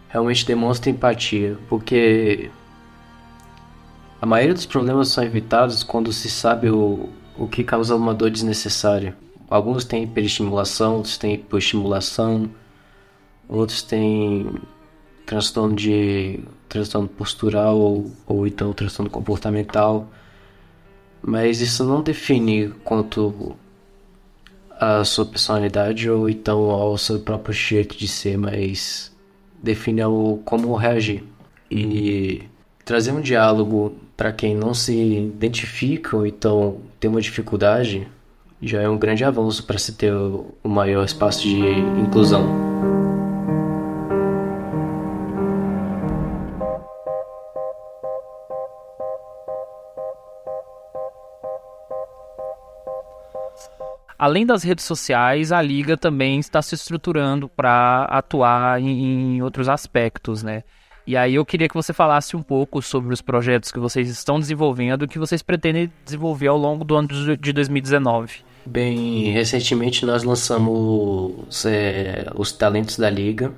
realmente 0.07 0.45
demonstre 0.45 0.91
empatia, 0.91 1.57
porque 1.67 2.51
a 4.21 4.25
maioria 4.25 4.53
dos 4.53 4.65
problemas 4.65 5.09
são 5.09 5.23
evitados 5.23 5.83
quando 5.83 6.13
se 6.13 6.29
sabe 6.29 6.69
o, 6.69 7.09
o 7.37 7.47
que 7.47 7.63
causa 7.63 7.95
uma 7.95 8.13
dor 8.13 8.29
desnecessária. 8.29 9.17
Alguns 9.49 9.83
têm 9.83 10.03
hiperestimulação, 10.03 10.97
outros 10.97 11.17
têm 11.17 11.33
hipoestimulação, 11.33 12.49
outros 13.49 13.81
têm 13.81 14.47
transtorno 15.25 15.75
de 15.75 16.39
transtorno 16.69 17.07
postural 17.07 17.77
ou, 17.77 18.11
ou 18.25 18.47
então 18.47 18.71
transtorno 18.73 19.09
comportamental. 19.09 20.07
mas 21.21 21.61
isso 21.61 21.83
não 21.83 22.01
define 22.01 22.69
quanto 22.83 23.55
a 24.79 25.03
sua 25.03 25.25
personalidade 25.25 26.09
ou 26.09 26.29
então 26.29 26.69
ao 26.69 26.97
seu 26.97 27.19
próprio 27.19 27.53
jeito 27.53 27.97
de 27.97 28.07
ser, 28.07 28.37
mas 28.37 29.11
define 29.61 30.03
o 30.03 30.39
como 30.43 30.75
reagir. 30.75 31.23
E 31.69 32.43
trazer 32.85 33.11
um 33.11 33.21
diálogo 33.21 33.95
para 34.15 34.31
quem 34.31 34.55
não 34.55 34.73
se 34.73 34.93
identifica 34.93 36.15
ou 36.15 36.25
então 36.25 36.77
tem 36.99 37.09
uma 37.09 37.21
dificuldade 37.21 38.07
já 38.61 38.81
é 38.81 38.87
um 38.87 38.97
grande 38.97 39.23
avanço 39.23 39.63
para 39.65 39.77
se 39.77 39.91
ter 39.93 40.13
o 40.13 40.53
maior 40.63 41.03
espaço 41.03 41.41
de 41.41 41.59
inclusão. 41.99 42.92
Além 54.17 54.45
das 54.45 54.63
redes 54.63 54.85
sociais, 54.85 55.51
a 55.51 55.61
liga 55.61 55.97
também 55.97 56.39
está 56.39 56.61
se 56.61 56.75
estruturando 56.75 57.49
para 57.49 58.05
atuar 58.05 58.81
em, 58.81 59.35
em 59.35 59.41
outros 59.41 59.67
aspectos, 59.67 60.43
né? 60.43 60.63
E 61.05 61.17
aí 61.17 61.35
eu 61.35 61.45
queria 61.45 61.67
que 61.67 61.75
você 61.75 61.91
falasse 61.91 62.35
um 62.35 62.41
pouco 62.41 62.81
sobre 62.81 63.13
os 63.13 63.21
projetos 63.21 63.71
que 63.71 63.79
vocês 63.79 64.09
estão 64.09 64.39
desenvolvendo 64.39 65.03
e 65.03 65.07
que 65.07 65.19
vocês 65.19 65.41
pretendem 65.41 65.91
desenvolver 66.05 66.47
ao 66.47 66.57
longo 66.57 66.85
do 66.85 66.95
ano 66.95 67.09
de 67.37 67.51
2019. 67.51 68.39
Bem, 68.65 69.29
recentemente 69.31 70.05
nós 70.05 70.23
lançamos 70.23 71.65
é, 71.65 72.31
os 72.35 72.53
talentos 72.53 72.97
da 72.97 73.09
liga, 73.09 73.53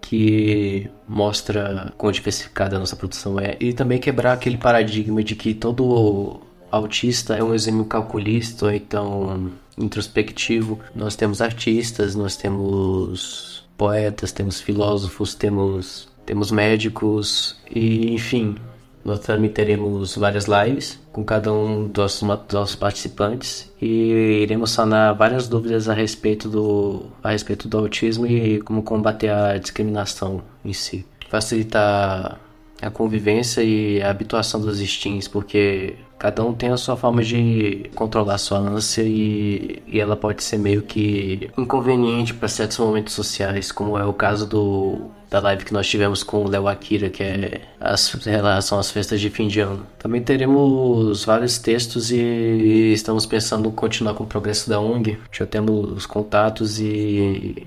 que 0.00 0.88
mostra 1.08 1.92
quão 1.96 2.12
diversificada 2.12 2.76
a 2.76 2.78
nossa 2.78 2.94
produção 2.94 3.40
é, 3.40 3.56
e 3.58 3.72
também 3.72 3.98
quebrar 3.98 4.34
aquele 4.34 4.56
paradigma 4.56 5.24
de 5.24 5.34
que 5.34 5.54
todo 5.54 6.40
autista 6.76 7.34
é 7.34 7.42
um 7.42 7.54
exímio 7.54 7.84
calculista, 7.84 8.66
ou 8.66 8.72
então 8.72 9.50
introspectivo. 9.76 10.78
Nós 10.94 11.16
temos 11.16 11.40
artistas, 11.40 12.14
nós 12.14 12.36
temos 12.36 13.64
poetas, 13.76 14.32
temos 14.32 14.60
filósofos, 14.60 15.34
temos 15.34 16.08
temos 16.24 16.50
médicos 16.50 17.56
e 17.70 18.12
enfim, 18.14 18.56
nós 19.04 19.20
também 19.20 19.50
teremos 19.50 20.16
várias 20.16 20.46
lives 20.46 20.98
com 21.12 21.22
cada 21.22 21.52
um 21.52 21.86
dos 21.86 22.22
nossos 22.22 22.74
participantes 22.74 23.70
e 23.80 24.40
iremos 24.42 24.70
sanar 24.70 25.14
várias 25.14 25.46
dúvidas 25.46 25.88
a 25.88 25.92
respeito 25.92 26.48
do 26.48 27.02
a 27.22 27.30
respeito 27.30 27.68
do 27.68 27.76
autismo 27.78 28.26
e 28.26 28.60
como 28.62 28.82
combater 28.82 29.28
a 29.28 29.58
discriminação 29.58 30.42
em 30.64 30.72
si. 30.72 31.04
Facilitar 31.28 32.40
a 32.84 32.90
convivência 32.90 33.62
e 33.62 34.02
a 34.02 34.10
habituação 34.10 34.60
dos 34.60 34.80
instintos, 34.80 35.26
porque 35.26 35.94
cada 36.18 36.44
um 36.44 36.52
tem 36.52 36.70
a 36.70 36.76
sua 36.76 36.96
forma 36.96 37.22
de 37.22 37.90
controlar 37.94 38.38
sua 38.38 38.58
ânsia 38.58 39.02
e, 39.02 39.82
e 39.86 40.00
ela 40.00 40.16
pode 40.16 40.42
ser 40.42 40.58
meio 40.58 40.82
que 40.82 41.50
inconveniente 41.56 42.34
para 42.34 42.48
certos 42.48 42.78
momentos 42.78 43.14
sociais, 43.14 43.72
como 43.72 43.98
é 43.98 44.04
o 44.04 44.12
caso 44.12 44.46
do 44.46 45.10
da 45.30 45.40
live 45.40 45.64
que 45.64 45.72
nós 45.72 45.88
tivemos 45.88 46.22
com 46.22 46.44
o 46.44 46.48
Léo 46.48 46.68
Akira, 46.68 47.10
que 47.10 47.20
é 47.20 47.62
as 47.80 48.08
relação 48.12 48.78
às 48.78 48.92
festas 48.92 49.20
de 49.20 49.28
fim 49.28 49.48
de 49.48 49.58
ano. 49.58 49.84
Também 49.98 50.22
teremos 50.22 51.24
vários 51.24 51.58
textos 51.58 52.12
e 52.12 52.92
estamos 52.92 53.26
pensando 53.26 53.68
em 53.68 53.72
continuar 53.72 54.14
com 54.14 54.22
o 54.22 54.26
progresso 54.28 54.70
da 54.70 54.78
ONG. 54.78 55.18
Já 55.32 55.44
temos 55.44 56.06
contatos 56.06 56.78
e 56.78 57.66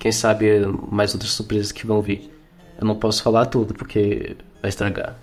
quem 0.00 0.10
sabe 0.10 0.46
mais 0.90 1.12
outras 1.12 1.32
surpresas 1.32 1.70
que 1.70 1.86
vão 1.86 2.00
vir. 2.00 2.35
Eu 2.78 2.86
não 2.86 2.96
posso 2.96 3.22
falar 3.22 3.46
tudo 3.46 3.74
porque 3.74 4.36
vai 4.60 4.68
estragar. 4.68 5.14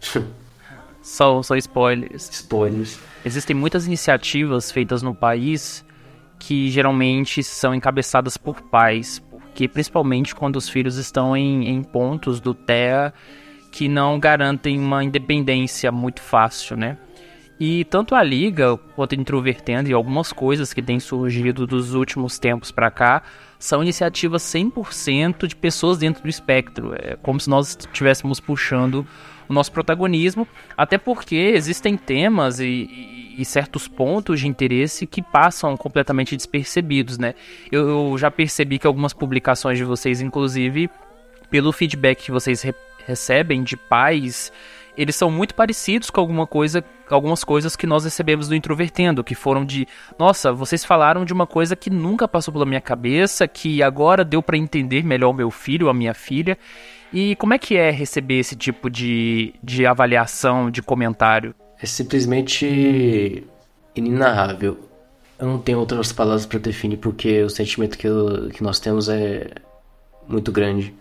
só, 1.02 1.42
só 1.42 1.56
spoilers. 1.56 2.28
Spoilers. 2.30 2.98
Existem 3.24 3.54
muitas 3.54 3.86
iniciativas 3.86 4.70
feitas 4.70 5.02
no 5.02 5.14
país 5.14 5.84
que 6.38 6.70
geralmente 6.70 7.42
são 7.42 7.74
encabeçadas 7.74 8.36
por 8.36 8.60
pais, 8.60 9.22
porque 9.30 9.66
principalmente 9.66 10.34
quando 10.34 10.56
os 10.56 10.68
filhos 10.68 10.96
estão 10.96 11.36
em, 11.36 11.68
em 11.68 11.82
pontos 11.82 12.40
do 12.40 12.52
TEA 12.52 13.12
que 13.72 13.88
não 13.88 14.18
garantem 14.18 14.78
uma 14.78 15.04
independência 15.04 15.90
muito 15.92 16.20
fácil, 16.20 16.76
né? 16.76 16.98
E 17.58 17.84
tanto 17.84 18.14
a 18.14 18.22
Liga 18.22 18.76
quanto 18.94 19.14
a 19.14 19.18
Introvertendo 19.18 19.88
e 19.88 19.92
algumas 19.92 20.32
coisas 20.32 20.74
que 20.74 20.82
têm 20.82 21.00
surgido 21.00 21.66
dos 21.66 21.94
últimos 21.94 22.38
tempos 22.38 22.70
para 22.70 22.90
cá 22.90 23.22
são 23.58 23.82
iniciativas 23.82 24.42
100% 24.42 25.46
de 25.46 25.56
pessoas 25.56 25.96
dentro 25.96 26.22
do 26.22 26.28
espectro. 26.28 26.94
É 26.94 27.16
como 27.22 27.40
se 27.40 27.48
nós 27.48 27.70
estivéssemos 27.70 28.40
puxando 28.40 29.06
o 29.48 29.52
nosso 29.52 29.72
protagonismo, 29.72 30.46
até 30.76 30.98
porque 30.98 31.36
existem 31.36 31.96
temas 31.96 32.60
e, 32.60 33.34
e, 33.38 33.44
certos 33.44 33.88
pontos 33.88 34.40
de 34.40 34.48
interesse 34.48 35.06
que 35.06 35.22
passam 35.22 35.76
completamente 35.76 36.36
despercebidos, 36.36 37.16
né? 37.16 37.34
Eu, 37.70 37.88
eu, 37.88 38.18
já 38.18 38.30
percebi 38.30 38.78
que 38.78 38.86
algumas 38.86 39.12
publicações 39.12 39.78
de 39.78 39.84
vocês, 39.84 40.20
inclusive, 40.20 40.90
pelo 41.48 41.72
feedback 41.72 42.24
que 42.24 42.32
vocês 42.32 42.62
re 42.62 42.74
recebem 43.06 43.62
de 43.62 43.76
pais 43.76 44.52
eles 44.96 45.14
são 45.16 45.30
muito 45.30 45.54
parecidos 45.54 46.10
com 46.10 46.20
alguma 46.20 46.46
coisa, 46.46 46.84
algumas 47.10 47.44
coisas 47.44 47.76
que 47.76 47.86
nós 47.86 48.04
recebemos 48.04 48.48
do 48.48 48.54
Introvertendo, 48.54 49.22
que 49.22 49.34
foram 49.34 49.64
de, 49.64 49.86
nossa, 50.18 50.52
vocês 50.52 50.84
falaram 50.84 51.24
de 51.24 51.32
uma 51.32 51.46
coisa 51.46 51.76
que 51.76 51.90
nunca 51.90 52.26
passou 52.26 52.52
pela 52.52 52.66
minha 52.66 52.80
cabeça, 52.80 53.46
que 53.46 53.82
agora 53.82 54.24
deu 54.24 54.42
para 54.42 54.56
entender 54.56 55.04
melhor 55.04 55.30
o 55.30 55.34
meu 55.34 55.50
filho, 55.50 55.88
a 55.88 55.94
minha 55.94 56.14
filha. 56.14 56.56
E 57.12 57.36
como 57.36 57.54
é 57.54 57.58
que 57.58 57.76
é 57.76 57.90
receber 57.90 58.38
esse 58.38 58.56
tipo 58.56 58.90
de, 58.90 59.54
de 59.62 59.86
avaliação, 59.86 60.70
de 60.70 60.82
comentário? 60.82 61.54
É 61.80 61.86
simplesmente 61.86 63.44
inenarrável. 63.94 64.78
Eu 65.38 65.46
não 65.46 65.58
tenho 65.58 65.78
outras 65.78 66.12
palavras 66.12 66.46
para 66.46 66.58
definir 66.58 66.96
porque 66.96 67.42
o 67.42 67.50
sentimento 67.50 67.98
que, 67.98 68.06
eu, 68.06 68.48
que 68.50 68.62
nós 68.62 68.80
temos 68.80 69.08
é 69.08 69.50
muito 70.26 70.50
grande. 70.50 70.94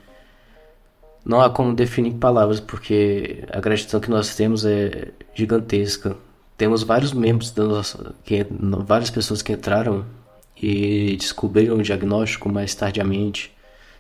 Não 1.26 1.42
há 1.42 1.50
como 1.50 1.74
definir 1.74 2.14
palavras, 2.14 2.60
porque 2.60 3.44
a 3.52 3.60
gratidão 3.60 4.00
que 4.00 4.12
nós 4.12 4.36
temos 4.36 4.64
é 4.64 5.12
gigantesca. 5.34 6.16
Temos 6.56 6.84
vários 6.84 7.14
membros 7.14 7.50
da 7.52 7.64
nossa, 7.66 8.14
que, 8.24 8.46
várias 8.86 9.10
pessoas 9.10 9.42
que 9.42 9.52
entraram 9.52 10.06
e 10.62 11.18
descobriram 11.18 11.78
o 11.78 11.82
diagnóstico 11.82 12.48
mais 12.48 12.76
tardiamente. 12.76 13.52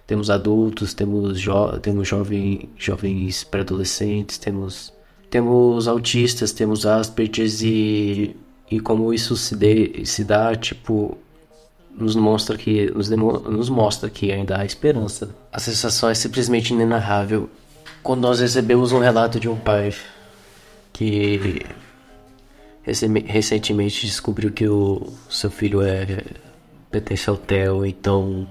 Temos 0.06 0.30
adultos, 0.30 0.94
temos, 0.94 1.40
jo 1.40 1.80
temos 1.80 2.08
jovem, 2.08 2.70
jovens 2.78 3.44
pré-adolescentes, 3.44 4.38
temos, 4.38 4.94
temos 5.30 5.88
autistas, 5.88 6.52
temos 6.52 6.86
Asperger 6.86 7.48
e, 7.64 8.36
e 8.70 8.80
como 8.80 9.12
isso 9.12 9.36
se, 9.36 10.06
se 10.06 10.24
dá, 10.24 10.56
tipo, 10.56 11.18
nos 11.98 12.16
mostra 12.16 12.58
que 12.58 12.92
nos, 12.92 13.10
nos 13.10 13.70
mostra 13.70 14.10
que 14.10 14.32
ainda 14.32 14.60
há 14.60 14.66
esperança. 14.66 15.30
A 15.52 15.60
sensação 15.60 16.10
é 16.10 16.14
simplesmente 16.14 16.74
inenarrável 16.74 17.50
quando 18.04 18.22
nós 18.22 18.40
recebemos 18.40 18.92
um 18.92 19.00
relato 19.00 19.40
de 19.40 19.50
um 19.50 19.56
pai 19.56 19.94
que 20.94 21.66
recentemente 23.26 24.06
descobriu 24.06 24.52
que 24.52 24.68
o 24.68 25.12
seu 25.30 25.50
filho 25.50 25.82
é 25.82 26.24
pertence 26.92 27.30
ao 27.30 27.36
TEL, 27.36 27.86
então 27.86 28.48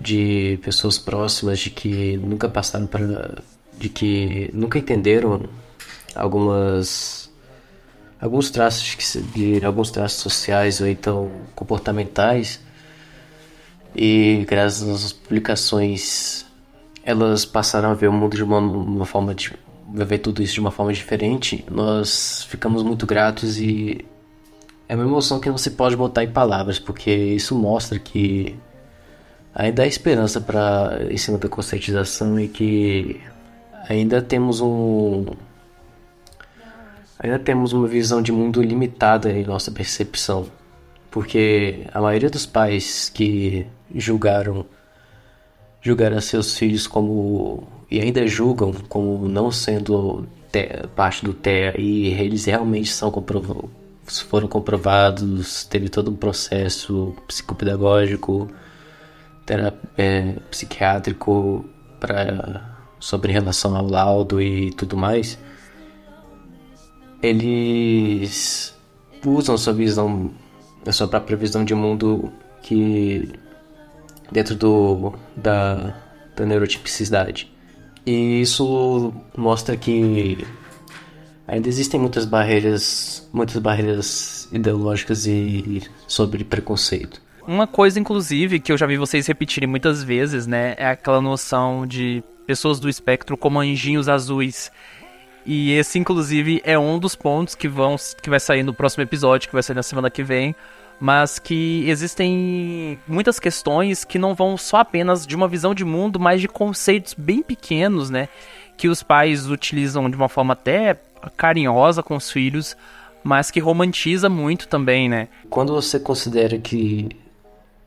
de 0.00 0.58
pessoas 0.62 0.98
próximas 0.98 1.58
de 1.60 1.70
que 1.70 2.16
nunca 2.16 2.48
passaram 2.48 2.86
para 2.86 3.42
de 3.78 3.88
que 3.88 4.50
nunca 4.52 4.78
entenderam 4.78 5.42
algumas 6.14 7.30
alguns 8.20 8.50
traços 8.50 9.16
de 9.34 9.64
alguns 9.64 9.90
traços 9.90 10.20
sociais 10.20 10.80
ou 10.80 10.86
então 10.86 11.30
comportamentais 11.54 12.60
e 13.94 14.44
graças 14.48 14.82
às 14.82 14.88
nossas 14.88 15.12
publicações 15.12 16.44
elas 17.04 17.44
passaram 17.44 17.90
a 17.90 17.94
ver 17.94 18.08
o 18.08 18.12
mundo 18.12 18.34
de 18.34 18.42
uma, 18.42 18.58
uma 18.58 19.04
forma 19.04 19.34
de 19.34 19.52
ver 19.92 20.18
tudo 20.18 20.42
isso 20.42 20.54
de 20.54 20.60
uma 20.60 20.70
forma 20.70 20.92
diferente. 20.92 21.64
Nós 21.70 22.44
ficamos 22.44 22.82
muito 22.82 23.06
gratos 23.06 23.58
e 23.58 24.04
é 24.88 24.94
uma 24.94 25.04
emoção 25.04 25.38
que 25.38 25.48
não 25.48 25.58
se 25.58 25.70
pode 25.72 25.96
botar 25.96 26.24
em 26.24 26.30
palavras, 26.30 26.78
porque 26.78 27.10
isso 27.10 27.54
mostra 27.54 27.98
que 27.98 28.56
ainda 29.54 29.82
há 29.82 29.86
esperança 29.86 30.40
para 30.40 30.98
cima 31.16 31.38
da 31.38 31.48
conscientização 31.48 32.40
e 32.40 32.48
que 32.48 33.20
ainda 33.88 34.20
temos 34.22 34.60
um 34.60 35.26
ainda 37.18 37.38
temos 37.38 37.72
uma 37.72 37.86
visão 37.86 38.20
de 38.20 38.32
mundo 38.32 38.62
limitada 38.62 39.30
em 39.30 39.44
nossa 39.44 39.70
percepção, 39.70 40.46
porque 41.10 41.86
a 41.92 42.00
maioria 42.00 42.28
dos 42.28 42.44
pais 42.44 43.08
que 43.08 43.66
julgaram 43.94 44.66
julgaram 45.80 46.20
seus 46.20 46.56
filhos 46.56 46.86
como 46.86 47.66
e 47.90 48.00
ainda 48.00 48.26
julgam 48.26 48.72
como 48.88 49.28
não 49.28 49.50
sendo 49.50 50.26
te, 50.50 50.86
parte 50.96 51.24
do 51.24 51.34
TEA 51.34 51.74
e 51.78 52.08
eles 52.14 52.44
realmente 52.46 52.90
são 52.90 53.10
foram 54.28 54.48
comprovados, 54.48 55.64
teve 55.64 55.88
todo 55.88 56.10
um 56.10 56.16
processo 56.16 57.14
psicopedagógico, 57.26 58.50
terap, 59.46 59.76
é, 59.96 60.36
psiquiátrico 60.50 61.64
para 62.00 62.76
sobre 63.00 63.32
relação 63.32 63.76
ao 63.76 63.86
laudo 63.86 64.40
e 64.40 64.72
tudo 64.72 64.96
mais. 64.96 65.38
eles 67.22 68.74
usam 69.24 69.56
sua 69.56 69.72
visão, 69.72 70.30
a 70.86 70.92
sua 70.92 71.08
própria 71.08 71.36
visão 71.36 71.64
de 71.64 71.74
mundo 71.74 72.30
que 72.62 73.32
dentro 74.30 74.54
do 74.54 75.14
da, 75.36 75.94
da 76.36 76.44
neurotipicidade. 76.44 77.52
E 78.06 78.40
isso 78.40 79.14
mostra 79.36 79.76
que 79.76 80.46
ainda 81.46 81.68
existem 81.68 81.98
muitas 81.98 82.24
barreiras, 82.24 83.28
muitas 83.32 83.56
barreiras 83.58 84.48
ideológicas 84.52 85.26
e 85.26 85.82
sobre 86.06 86.44
preconceito. 86.44 87.22
Uma 87.46 87.66
coisa, 87.66 88.00
inclusive, 88.00 88.58
que 88.58 88.72
eu 88.72 88.78
já 88.78 88.86
vi 88.86 88.96
vocês 88.96 89.26
repetirem 89.26 89.68
muitas 89.68 90.02
vezes, 90.02 90.46
né, 90.46 90.74
é 90.78 90.86
aquela 90.86 91.20
noção 91.20 91.86
de 91.86 92.22
pessoas 92.46 92.80
do 92.80 92.88
espectro 92.88 93.36
como 93.36 93.60
anjinhos 93.60 94.08
azuis. 94.08 94.70
E 95.46 95.72
esse, 95.72 95.98
inclusive, 95.98 96.62
é 96.64 96.78
um 96.78 96.98
dos 96.98 97.14
pontos 97.14 97.54
que 97.54 97.68
vão 97.68 97.96
que 98.22 98.30
vai 98.30 98.40
sair 98.40 98.62
no 98.62 98.72
próximo 98.72 99.02
episódio, 99.02 99.48
que 99.48 99.54
vai 99.54 99.62
sair 99.62 99.76
na 99.76 99.82
semana 99.82 100.10
que 100.10 100.22
vem. 100.22 100.54
Mas 101.00 101.38
que 101.38 101.88
existem 101.88 102.98
muitas 103.06 103.38
questões 103.38 104.04
que 104.04 104.18
não 104.18 104.34
vão 104.34 104.56
só 104.56 104.78
apenas 104.78 105.26
de 105.26 105.34
uma 105.34 105.48
visão 105.48 105.74
de 105.74 105.84
mundo, 105.84 106.18
mas 106.18 106.40
de 106.40 106.48
conceitos 106.48 107.14
bem 107.14 107.42
pequenos, 107.42 108.10
né? 108.10 108.28
Que 108.76 108.88
os 108.88 109.02
pais 109.02 109.48
utilizam 109.48 110.08
de 110.08 110.16
uma 110.16 110.28
forma 110.28 110.52
até 110.52 110.98
carinhosa 111.36 112.02
com 112.02 112.16
os 112.16 112.30
filhos, 112.30 112.76
mas 113.22 113.50
que 113.50 113.60
romantiza 113.60 114.28
muito 114.28 114.68
também, 114.68 115.08
né? 115.08 115.28
Quando 115.50 115.72
você 115.72 115.98
considera 115.98 116.58
que 116.58 117.08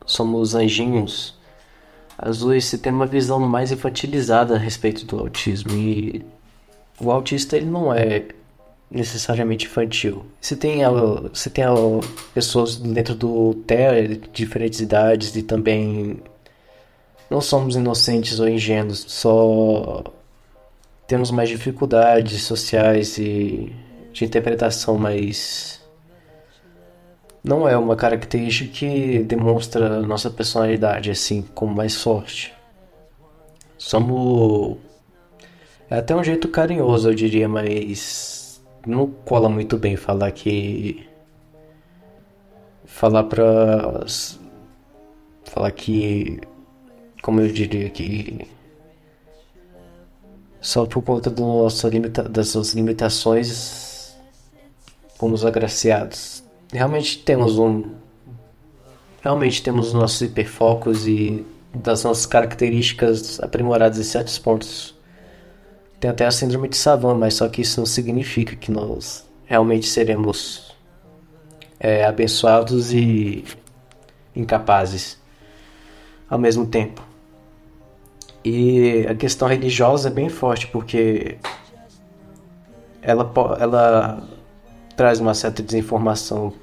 somos 0.05 0.55
anjinhos 0.55 1.37
azuis, 2.17 2.65
você 2.65 2.77
tem 2.77 2.91
uma 2.91 3.05
visão 3.05 3.39
mais 3.39 3.71
infantilizada 3.71 4.55
a 4.55 4.57
respeito 4.57 5.05
do 5.05 5.19
autismo 5.19 5.71
e 5.73 6.25
o 6.99 7.11
autista 7.11 7.55
ele 7.55 7.67
não 7.67 7.93
é 7.93 8.25
necessariamente 8.89 9.65
infantil. 9.65 10.25
Você 10.39 10.55
tem, 10.55 10.79
você 11.31 11.49
tem 11.49 11.65
pessoas 12.33 12.77
dentro 12.77 13.15
do 13.15 13.53
TEA 13.65 14.07
de 14.07 14.17
diferentes 14.31 14.79
idades 14.79 15.35
e 15.35 15.43
também 15.43 16.21
não 17.29 17.41
somos 17.41 17.75
inocentes 17.75 18.39
ou 18.39 18.47
ingênuos, 18.47 19.05
só 19.07 20.03
temos 21.05 21.29
mais 21.31 21.49
dificuldades 21.49 22.43
sociais 22.43 23.17
e 23.17 23.73
de 24.13 24.25
interpretação, 24.25 24.97
mas 24.97 25.81
não 27.43 27.67
é 27.67 27.77
uma 27.77 27.95
característica 27.95 28.71
que 28.71 29.19
demonstra 29.19 30.01
nossa 30.01 30.29
personalidade 30.29 31.11
assim 31.11 31.41
como 31.53 31.73
mais 31.75 31.95
forte. 31.95 32.53
Somos 33.77 34.77
é 35.89 35.99
até 35.99 36.15
um 36.15 36.23
jeito 36.23 36.49
carinhoso, 36.49 37.09
eu 37.09 37.13
diria, 37.13 37.47
mas 37.47 38.36
não 38.87 39.07
cola 39.25 39.49
muito 39.49 39.77
bem 39.77 39.95
falar 39.95 40.31
que 40.31 41.05
falar 42.85 43.25
pra 43.25 44.05
falar 45.43 45.71
que 45.71 46.39
como 47.21 47.41
eu 47.41 47.51
diria 47.51 47.89
que 47.89 48.47
só 50.61 50.85
por 50.85 51.01
conta 51.03 51.29
do 51.29 51.41
nosso 51.41 51.87
limita, 51.87 52.23
das 52.23 52.49
suas 52.49 52.73
limitações 52.73 54.17
fomos 55.17 55.45
agraciados. 55.45 56.43
Realmente 56.71 57.19
temos 57.19 57.59
um 57.59 57.83
realmente 59.21 59.61
temos 59.61 59.93
nossos 59.93 60.21
hiperfocos 60.21 61.07
e 61.07 61.45
das 61.73 62.03
nossas 62.03 62.25
características 62.25 63.39
aprimoradas 63.41 63.99
em 63.99 64.03
certos 64.03 64.37
pontos 64.39 64.96
tem 65.99 66.11
até 66.11 66.25
a 66.25 66.31
síndrome 66.31 66.69
de 66.69 66.77
Savan, 66.77 67.15
mas 67.15 67.35
só 67.35 67.47
que 67.49 67.61
isso 67.61 67.79
não 67.79 67.85
significa 67.85 68.55
que 68.55 68.71
nós 68.71 69.27
realmente 69.45 69.87
seremos 69.87 70.75
é, 71.79 72.05
abençoados 72.05 72.93
e 72.93 73.43
incapazes 74.35 75.17
ao 76.29 76.37
mesmo 76.37 76.67
tempo. 76.67 77.01
E 78.43 79.05
a 79.09 79.15
questão 79.15 79.47
religiosa 79.47 80.09
é 80.09 80.11
bem 80.11 80.29
forte 80.29 80.67
porque 80.67 81.37
ela, 83.01 83.31
ela 83.59 84.23
traz 84.95 85.19
uma 85.19 85.33
certa 85.33 85.63
desinformação 85.63 86.53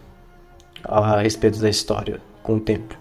a 0.84 1.20
respeito 1.20 1.58
da 1.58 1.68
história 1.68 2.20
com 2.42 2.56
o 2.56 2.60
tempo. 2.60 2.96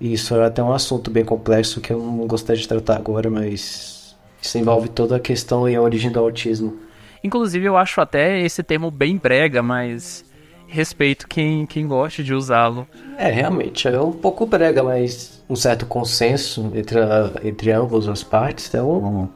E 0.00 0.14
isso 0.14 0.34
é 0.34 0.46
até 0.46 0.62
um 0.62 0.72
assunto 0.72 1.10
bem 1.10 1.24
complexo 1.24 1.80
que 1.80 1.92
eu 1.92 1.98
não 1.98 2.26
gostaria 2.26 2.60
de 2.60 2.66
tratar 2.66 2.96
agora, 2.96 3.28
mas 3.28 3.99
isso 4.40 4.58
envolve 4.58 4.88
toda 4.88 5.16
a 5.16 5.20
questão 5.20 5.68
e 5.68 5.74
a 5.74 5.82
origem 5.82 6.10
do 6.10 6.18
autismo. 6.18 6.78
Inclusive, 7.22 7.66
eu 7.66 7.76
acho 7.76 8.00
até 8.00 8.40
esse 8.40 8.62
termo 8.62 8.90
bem 8.90 9.16
brega, 9.16 9.62
mas 9.62 10.24
respeito 10.66 11.26
quem, 11.28 11.66
quem 11.66 11.86
gosta 11.86 12.22
de 12.22 12.32
usá-lo. 12.32 12.86
É, 13.18 13.30
realmente, 13.30 13.88
é 13.88 14.00
um 14.00 14.12
pouco 14.12 14.46
brega, 14.46 14.82
mas 14.82 15.42
um 15.48 15.56
certo 15.56 15.84
consenso 15.84 16.70
entre, 16.74 16.98
a, 17.00 17.32
entre 17.44 17.72
ambas 17.72 18.08
as 18.08 18.22
partes 18.22 18.68
então, 18.68 19.28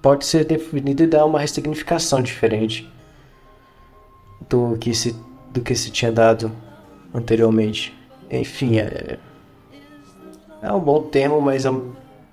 pode 0.00 0.24
ser 0.24 0.44
definido 0.44 1.02
e 1.02 1.06
dar 1.06 1.26
uma 1.26 1.40
ressignificação 1.40 2.22
diferente 2.22 2.90
do 4.48 4.78
que 4.78 4.94
se, 4.94 5.14
do 5.52 5.60
que 5.60 5.74
se 5.74 5.90
tinha 5.90 6.12
dado 6.12 6.50
anteriormente. 7.12 7.92
Enfim, 8.30 8.78
é, 8.78 9.18
é 10.62 10.72
um 10.72 10.80
bom 10.80 11.02
termo, 11.02 11.40
mas 11.40 11.66
é 11.66 11.70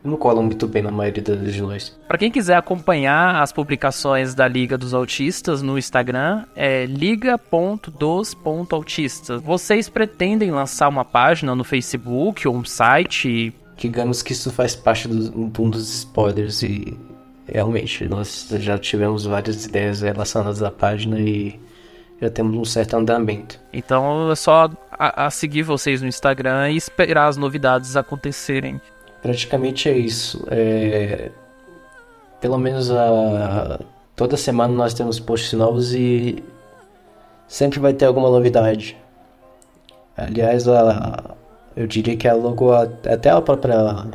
não 0.03 0.17
colam 0.17 0.43
muito 0.43 0.67
bem 0.67 0.81
na 0.81 0.91
maioria 0.91 1.23
das 1.23 1.39
regiões. 1.39 1.97
Para 2.07 2.17
quem 2.17 2.31
quiser 2.31 2.55
acompanhar 2.55 3.41
as 3.41 3.51
publicações 3.51 4.33
da 4.33 4.47
Liga 4.47 4.77
dos 4.77 4.93
Autistas 4.93 5.61
no 5.61 5.77
Instagram, 5.77 6.45
é 6.55 6.85
liga.dos.autistas. 6.85 9.41
Vocês 9.41 9.89
pretendem 9.89 10.51
lançar 10.51 10.87
uma 10.87 11.03
página 11.03 11.53
no 11.55 11.63
Facebook 11.63 12.47
ou 12.47 12.55
um 12.55 12.63
site? 12.63 13.53
Digamos 13.75 14.21
que 14.21 14.33
isso 14.33 14.51
faz 14.51 14.75
parte 14.75 15.07
do, 15.07 15.51
um 15.61 15.69
dos 15.69 15.99
spoilers 15.99 16.61
e 16.63 16.97
realmente 17.47 18.07
nós 18.07 18.47
já 18.59 18.77
tivemos 18.77 19.25
várias 19.25 19.65
ideias 19.65 20.01
relacionadas 20.01 20.61
à 20.63 20.71
página 20.71 21.19
e 21.19 21.59
já 22.19 22.29
temos 22.29 22.57
um 22.57 22.65
certo 22.65 22.95
andamento. 22.95 23.59
Então 23.71 24.31
é 24.31 24.35
só 24.35 24.69
a, 24.91 25.27
a 25.27 25.29
seguir 25.29 25.63
vocês 25.63 26.01
no 26.01 26.07
Instagram 26.07 26.71
e 26.71 26.77
esperar 26.77 27.27
as 27.27 27.37
novidades 27.37 27.95
acontecerem. 27.95 28.81
Praticamente 29.27 29.89
é 29.89 29.97
isso. 29.97 30.41
É... 30.49 31.31
Pelo 32.39 32.57
menos 32.57 32.89
a... 32.89 33.77
toda 34.15 34.37
semana 34.37 34.73
nós 34.73 34.93
temos 34.93 35.19
posts 35.19 35.51
novos 35.51 35.93
e 35.93 36.41
sempre 37.45 37.77
vai 37.77 37.91
ter 37.91 38.05
alguma 38.05 38.29
novidade. 38.29 38.95
Aliás, 40.15 40.65
a... 40.69 41.35
eu 41.75 41.85
diria 41.87 42.15
que 42.15 42.25
a 42.25 42.33
logo, 42.33 42.71
até 42.71 43.29
a 43.29 43.41
própria 43.41 44.07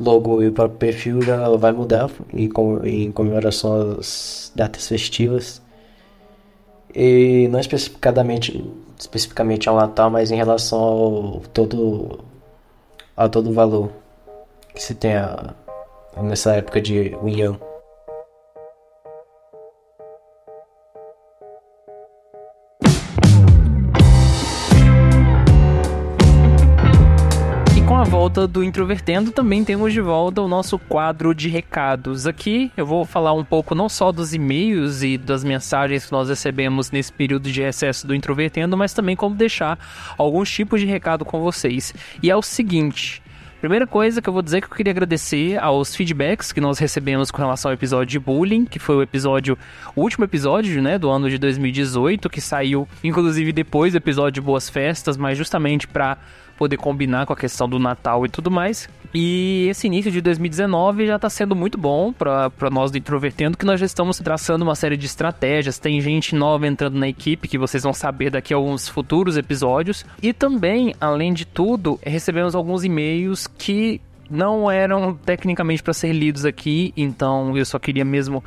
logo 0.00 0.42
e 0.42 0.48
o 0.48 0.52
próprio 0.52 0.76
perfil 0.76 1.22
já 1.22 1.48
vai 1.50 1.70
mudar 1.70 2.10
em, 2.34 2.48
com... 2.48 2.84
em 2.84 3.12
comemoração 3.12 3.96
às 4.00 4.50
datas 4.56 4.88
festivas. 4.88 5.62
E 6.92 7.46
não 7.48 7.60
especificadamente, 7.60 8.60
especificamente 8.98 9.68
ao 9.68 9.76
Natal, 9.76 10.10
mas 10.10 10.32
em 10.32 10.36
relação 10.36 10.80
ao 10.80 11.42
todo, 11.52 12.24
a 13.16 13.28
todo 13.28 13.50
o 13.50 13.52
valor 13.52 14.01
que 14.74 14.82
se 14.82 14.94
tem 14.94 15.16
a, 15.16 15.54
nessa 16.16 16.54
época 16.54 16.80
de 16.80 17.16
Winyan. 17.22 17.58
volta 28.22 28.46
do 28.46 28.62
Introvertendo, 28.62 29.32
também 29.32 29.64
temos 29.64 29.92
de 29.92 30.00
volta 30.00 30.42
o 30.42 30.48
nosso 30.48 30.78
quadro 30.78 31.34
de 31.34 31.48
recados. 31.48 32.26
Aqui 32.26 32.70
eu 32.76 32.86
vou 32.86 33.04
falar 33.04 33.32
um 33.32 33.44
pouco 33.44 33.74
não 33.74 33.88
só 33.88 34.12
dos 34.12 34.32
e-mails 34.32 35.02
e 35.02 35.18
das 35.18 35.42
mensagens 35.42 36.06
que 36.06 36.12
nós 36.12 36.28
recebemos 36.28 36.90
nesse 36.90 37.12
período 37.12 37.50
de 37.50 37.60
recesso 37.60 38.06
do 38.06 38.14
Introvertendo, 38.14 38.76
mas 38.76 38.94
também 38.94 39.16
como 39.16 39.34
deixar 39.34 39.78
alguns 40.16 40.50
tipos 40.50 40.80
de 40.80 40.86
recado 40.86 41.24
com 41.24 41.40
vocês. 41.40 41.94
E 42.22 42.30
é 42.30 42.36
o 42.36 42.42
seguinte. 42.42 43.22
Primeira 43.62 43.86
coisa 43.86 44.20
que 44.20 44.28
eu 44.28 44.32
vou 44.32 44.42
dizer 44.42 44.60
que 44.60 44.66
eu 44.66 44.76
queria 44.76 44.90
agradecer 44.90 45.56
aos 45.56 45.94
feedbacks 45.94 46.50
que 46.50 46.60
nós 46.60 46.80
recebemos 46.80 47.30
com 47.30 47.40
relação 47.40 47.70
ao 47.70 47.74
episódio 47.74 48.06
de 48.06 48.18
bullying, 48.18 48.64
que 48.64 48.80
foi 48.80 48.96
o 48.96 49.02
episódio, 49.02 49.56
o 49.94 50.00
último 50.00 50.24
episódio, 50.24 50.82
né, 50.82 50.98
do 50.98 51.08
ano 51.08 51.30
de 51.30 51.38
2018, 51.38 52.28
que 52.28 52.40
saiu 52.40 52.88
inclusive 53.04 53.52
depois 53.52 53.92
do 53.92 53.98
episódio 53.98 54.32
de 54.32 54.40
Boas 54.40 54.68
Festas, 54.68 55.16
mas 55.16 55.38
justamente 55.38 55.86
para 55.86 56.18
poder 56.56 56.76
combinar 56.76 57.26
com 57.26 57.32
a 57.32 57.36
questão 57.36 57.68
do 57.68 57.78
Natal 57.78 58.24
e 58.24 58.28
tudo 58.28 58.50
mais. 58.50 58.88
E 59.14 59.66
esse 59.68 59.86
início 59.86 60.10
de 60.10 60.20
2019 60.22 61.06
já 61.06 61.16
está 61.16 61.28
sendo 61.28 61.54
muito 61.54 61.76
bom 61.76 62.12
para 62.12 62.70
nós 62.70 62.90
do 62.90 62.96
Introvertendo, 62.96 63.58
que 63.58 63.66
nós 63.66 63.78
já 63.78 63.84
estamos 63.84 64.18
traçando 64.18 64.64
uma 64.64 64.74
série 64.74 64.96
de 64.96 65.04
estratégias. 65.04 65.78
Tem 65.78 66.00
gente 66.00 66.34
nova 66.34 66.66
entrando 66.66 66.98
na 66.98 67.08
equipe 67.08 67.46
que 67.46 67.58
vocês 67.58 67.82
vão 67.82 67.92
saber 67.92 68.30
daqui 68.30 68.54
a 68.54 68.56
alguns 68.56 68.88
futuros 68.88 69.36
episódios. 69.36 70.06
E 70.22 70.32
também, 70.32 70.94
além 71.00 71.34
de 71.34 71.44
tudo, 71.44 72.00
recebemos 72.02 72.54
alguns 72.54 72.84
e-mails 72.84 73.46
que 73.46 74.00
não 74.30 74.70
eram 74.70 75.14
tecnicamente 75.14 75.82
para 75.82 75.92
ser 75.92 76.12
lidos 76.12 76.46
aqui, 76.46 76.94
então 76.96 77.54
eu 77.56 77.66
só 77.66 77.78
queria 77.78 78.04
mesmo 78.04 78.42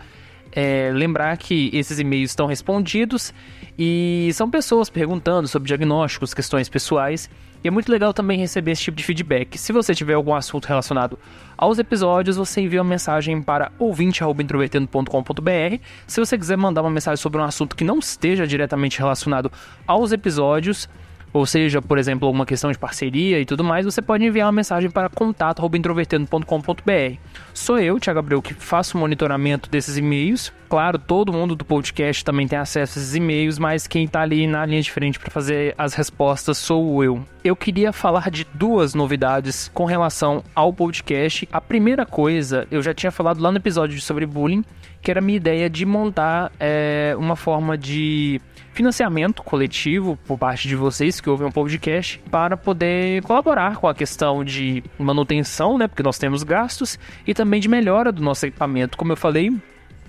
é, 0.52 0.90
lembrar 0.92 1.38
que 1.38 1.70
esses 1.74 2.00
e-mails 2.00 2.32
estão 2.32 2.48
respondidos 2.48 3.32
e 3.78 4.32
são 4.34 4.50
pessoas 4.50 4.90
perguntando 4.90 5.48
sobre 5.48 5.68
diagnósticos, 5.68 6.34
questões 6.34 6.68
pessoais. 6.70 7.30
E 7.64 7.68
é 7.68 7.72
muito 7.72 7.92
legal 7.92 8.14
também 8.14 8.38
receber 8.38 8.72
esse 8.72 8.84
tipo 8.84 8.98
de 8.98 9.04
feedback. 9.04 9.58
Se 9.58 9.74
você 9.74 9.96
tiver 9.96 10.14
algum 10.14 10.36
assunto 10.36 10.66
relacionado 10.66 11.18
aos 11.58 11.80
episódios, 11.80 12.38
você 12.38 12.62
envia 12.62 12.82
uma 12.82 12.90
mensagem 12.90 13.42
para 13.42 13.72
ouvinte.introvertendo.com.br. 13.80 15.80
Se 16.06 16.20
você 16.20 16.38
quiser 16.38 16.58
mandar 16.58 16.82
uma 16.82 16.92
mensagem 16.92 17.22
sobre 17.22 17.42
um 17.42 17.44
assunto 17.44 17.76
que 17.76 17.84
não 17.84 18.00
esteja 18.00 18.46
diretamente 18.46 19.00
relacionado 19.00 19.52
aos 19.88 20.12
episódios, 20.12 20.88
ou 21.36 21.46
seja, 21.46 21.82
por 21.82 21.98
exemplo, 21.98 22.30
uma 22.30 22.46
questão 22.46 22.72
de 22.72 22.78
parceria 22.78 23.42
e 23.42 23.46
tudo 23.46 23.62
mais, 23.62 23.84
você 23.84 24.02
pode 24.02 24.24
enviar 24.24 24.46
uma 24.46 24.54
mensagem 24.54 24.90
para 24.90 25.10
contato@introvertendo.com.br. 25.10 27.18
Sou 27.54 27.78
eu, 27.78 28.00
Thiago 28.00 28.20
Abreu, 28.20 28.42
que 28.42 28.54
faço 28.54 28.98
o 28.98 29.02
monitoramento 29.02 29.70
desses 29.70 29.98
e-mails. 29.98 30.54
Claro, 30.76 31.00
todo 31.00 31.32
mundo 31.32 31.56
do 31.56 31.64
podcast 31.64 32.26
também 32.26 32.50
tem 32.50 32.60
acesso 32.60 33.00
a 33.00 33.02
esses 33.02 33.16
e-mails, 33.16 33.58
mas 33.58 33.88
quem 33.88 34.04
está 34.04 34.20
ali 34.20 34.46
na 34.46 34.66
linha 34.66 34.82
de 34.82 34.92
frente 34.92 35.18
para 35.18 35.32
fazer 35.32 35.74
as 35.78 35.94
respostas 35.94 36.58
sou 36.58 37.02
eu. 37.02 37.24
Eu 37.46 37.56
queria 37.56 37.94
falar 37.94 38.30
de 38.30 38.46
duas 38.54 38.94
novidades 38.94 39.72
com 39.74 39.86
relação 39.86 40.44
ao 40.54 40.74
podcast. 40.74 41.48
A 41.50 41.62
primeira 41.62 42.06
coisa, 42.06 42.68
eu 42.70 42.82
já 42.82 42.94
tinha 42.94 43.10
falado 43.10 43.42
lá 43.42 43.54
no 43.54 43.58
episódio 43.58 44.02
sobre 44.02 44.26
bullying, 44.26 44.66
que 45.02 45.10
era 45.10 45.22
a 45.22 45.24
minha 45.24 45.38
ideia 45.38 45.70
de 45.70 45.86
montar 45.86 46.52
é, 46.60 47.16
uma 47.18 47.38
forma 47.38 47.78
de 47.78 48.42
financiamento 48.74 49.44
coletivo 49.44 50.20
por 50.28 50.38
parte 50.38 50.68
de 50.68 50.76
vocês 50.76 51.22
que 51.22 51.30
ouvem 51.30 51.48
um 51.48 51.52
podcast 51.52 52.22
para 52.30 52.58
poder 52.58 53.22
colaborar 53.22 53.78
com 53.78 53.88
a 53.88 53.96
questão 53.96 54.44
de 54.44 54.84
manutenção, 55.00 55.78
né? 55.78 55.88
Porque 55.88 56.04
nós 56.04 56.18
temos 56.18 56.44
gastos 56.44 57.00
e 57.26 57.34
também 57.34 57.62
de 57.62 57.70
melhora 57.70 58.12
do 58.12 58.22
nosso 58.22 58.46
equipamento. 58.46 58.98
Como 58.98 59.14
eu 59.14 59.16
falei, 59.16 59.54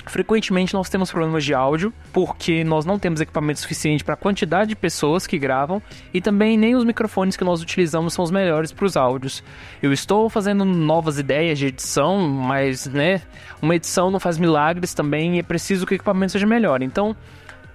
Frequentemente 0.07 0.73
nós 0.73 0.89
temos 0.89 1.11
problemas 1.11 1.45
de 1.45 1.53
áudio 1.53 1.93
porque 2.13 2.63
nós 2.63 2.85
não 2.85 2.97
temos 2.97 3.21
equipamento 3.21 3.59
suficiente 3.59 4.05
para 4.05 4.15
a 4.15 4.17
quantidade 4.17 4.69
de 4.69 4.77
pessoas 4.77 5.27
que 5.27 5.37
gravam 5.37 5.83
e 6.15 6.21
também 6.21 6.57
nem 6.57 6.77
os 6.77 6.85
microfones 6.85 7.37
que 7.37 7.43
nós 7.43 7.61
utilizamos 7.61 8.15
são 8.15 8.25
os 8.25 8.31
melhores 8.31 8.71
para 8.71 8.87
os 8.87 8.97
áudios. 8.97 9.43
Eu 9.83 9.93
estou 9.93 10.31
fazendo 10.31 10.65
novas 10.65 11.19
ideias 11.19 11.59
de 11.59 11.67
edição, 11.67 12.21
mas 12.29 12.87
né, 12.87 13.21
uma 13.61 13.75
edição 13.75 14.11
não 14.11 14.21
faz 14.21 14.39
milagres 14.39 14.95
também 14.95 15.37
e 15.37 15.39
é 15.41 15.43
preciso 15.43 15.85
que 15.85 15.95
o 15.95 15.97
equipamento 15.97 16.33
seja 16.33 16.47
melhor. 16.47 16.83
Então, 16.83 17.17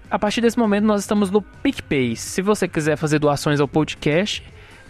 a 0.10 0.18
partir 0.18 0.40
desse 0.40 0.58
momento, 0.58 0.86
nós 0.86 1.02
estamos 1.02 1.30
no 1.30 1.42
PicPay. 1.42 2.16
Se 2.16 2.42
você 2.42 2.66
quiser 2.66 2.96
fazer 2.96 3.20
doações 3.20 3.60
ao 3.60 3.68
podcast, 3.68 4.42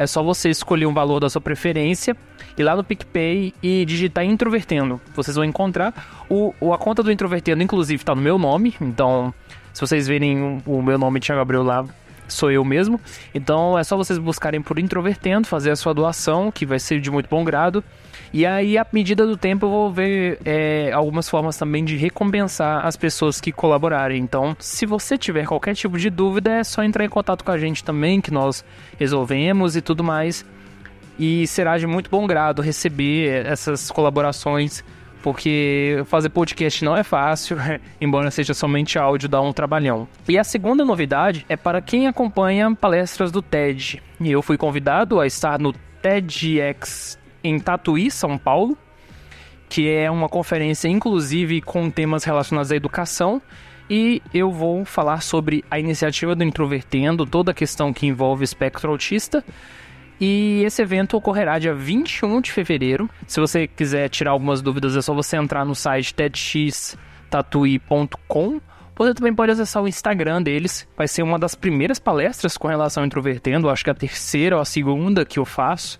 é 0.01 0.07
só 0.07 0.23
você 0.23 0.49
escolher 0.49 0.87
um 0.87 0.93
valor 0.93 1.19
da 1.19 1.29
sua 1.29 1.39
preferência, 1.39 2.17
ir 2.57 2.63
lá 2.63 2.75
no 2.75 2.83
PicPay 2.83 3.53
e 3.61 3.85
digitar 3.85 4.25
Introvertendo. 4.25 4.99
Vocês 5.13 5.35
vão 5.35 5.45
encontrar. 5.45 6.25
O, 6.27 6.53
a 6.73 6.77
conta 6.77 7.03
do 7.03 7.11
Introvertendo, 7.11 7.61
inclusive, 7.61 8.01
está 8.01 8.15
no 8.15 8.21
meu 8.21 8.39
nome. 8.39 8.75
Então, 8.81 9.31
se 9.71 9.79
vocês 9.79 10.07
verem 10.07 10.59
o 10.65 10.81
meu 10.81 10.97
nome, 10.97 11.19
Thiago 11.19 11.39
Gabriel, 11.39 11.61
lá, 11.61 11.85
sou 12.31 12.51
eu 12.51 12.63
mesmo. 12.63 12.99
Então, 13.33 13.77
é 13.77 13.83
só 13.83 13.95
vocês 13.97 14.17
buscarem 14.17 14.61
por 14.61 14.79
Introvertendo, 14.79 15.47
fazer 15.47 15.71
a 15.71 15.75
sua 15.75 15.93
doação, 15.93 16.51
que 16.51 16.65
vai 16.65 16.79
ser 16.79 16.99
de 16.99 17.11
muito 17.11 17.29
bom 17.29 17.43
grado. 17.43 17.83
E 18.33 18.45
aí, 18.45 18.77
à 18.77 18.87
medida 18.93 19.27
do 19.27 19.35
tempo, 19.35 19.65
eu 19.65 19.69
vou 19.69 19.91
ver 19.91 20.39
é, 20.45 20.91
algumas 20.93 21.27
formas 21.27 21.57
também 21.57 21.83
de 21.83 21.97
recompensar 21.97 22.85
as 22.85 22.95
pessoas 22.95 23.41
que 23.41 23.51
colaborarem. 23.51 24.21
Então, 24.21 24.55
se 24.57 24.85
você 24.85 25.17
tiver 25.17 25.45
qualquer 25.45 25.75
tipo 25.75 25.97
de 25.97 26.09
dúvida, 26.09 26.51
é 26.51 26.63
só 26.63 26.81
entrar 26.83 27.03
em 27.03 27.09
contato 27.09 27.43
com 27.43 27.51
a 27.51 27.57
gente 27.57 27.83
também, 27.83 28.21
que 28.21 28.31
nós 28.31 28.63
resolvemos 28.97 29.75
e 29.75 29.81
tudo 29.81 30.03
mais. 30.03 30.45
E 31.19 31.45
será 31.45 31.77
de 31.77 31.85
muito 31.85 32.09
bom 32.09 32.25
grado 32.25 32.61
receber 32.61 33.45
essas 33.45 33.91
colaborações 33.91 34.83
porque 35.21 36.03
fazer 36.05 36.29
podcast 36.29 36.83
não 36.83 36.95
é 36.95 37.03
fácil, 37.03 37.57
embora 37.99 38.31
seja 38.31 38.53
somente 38.53 38.97
áudio, 38.97 39.29
dá 39.29 39.41
um 39.41 39.53
trabalhão. 39.53 40.07
E 40.27 40.37
a 40.37 40.43
segunda 40.43 40.83
novidade 40.83 41.45
é 41.47 41.55
para 41.55 41.81
quem 41.81 42.07
acompanha 42.07 42.73
palestras 42.75 43.31
do 43.31 43.41
TED. 43.41 44.01
E 44.19 44.31
eu 44.31 44.41
fui 44.41 44.57
convidado 44.57 45.19
a 45.19 45.27
estar 45.27 45.59
no 45.59 45.73
TEDx 46.01 47.17
em 47.43 47.59
Tatuí, 47.59 48.09
São 48.09 48.37
Paulo, 48.37 48.77
que 49.69 49.89
é 49.89 50.09
uma 50.09 50.27
conferência 50.27 50.87
inclusive 50.87 51.61
com 51.61 51.89
temas 51.89 52.23
relacionados 52.23 52.71
à 52.71 52.75
educação. 52.75 53.41
E 53.89 54.21
eu 54.33 54.51
vou 54.51 54.85
falar 54.85 55.21
sobre 55.21 55.65
a 55.69 55.77
iniciativa 55.77 56.33
do 56.33 56.43
Introvertendo, 56.43 57.25
toda 57.25 57.51
a 57.51 57.53
questão 57.53 57.91
que 57.91 58.07
envolve 58.07 58.43
espectro 58.43 58.89
autista. 58.89 59.43
E 60.21 60.63
esse 60.63 60.81
evento 60.83 61.17
ocorrerá 61.17 61.57
dia 61.57 61.73
21 61.73 62.39
de 62.41 62.51
fevereiro. 62.51 63.09
Se 63.25 63.39
você 63.39 63.65
quiser 63.65 64.07
tirar 64.07 64.29
algumas 64.29 64.61
dúvidas, 64.61 64.95
é 64.95 65.01
só 65.01 65.15
você 65.15 65.35
entrar 65.35 65.65
no 65.65 65.73
site 65.73 66.13
tedxtatui.com. 66.13 68.61
Você 68.95 69.15
também 69.15 69.33
pode 69.33 69.51
acessar 69.51 69.81
o 69.81 69.87
Instagram 69.87 70.43
deles. 70.43 70.87
Vai 70.95 71.07
ser 71.07 71.23
uma 71.23 71.39
das 71.39 71.55
primeiras 71.55 71.97
palestras 71.97 72.55
com 72.55 72.67
relação 72.67 73.01
ao 73.01 73.07
Introvertendo, 73.07 73.67
acho 73.67 73.83
que 73.83 73.89
a 73.89 73.95
terceira 73.95 74.57
ou 74.57 74.61
a 74.61 74.65
segunda 74.65 75.25
que 75.25 75.39
eu 75.39 75.45
faço. 75.45 75.99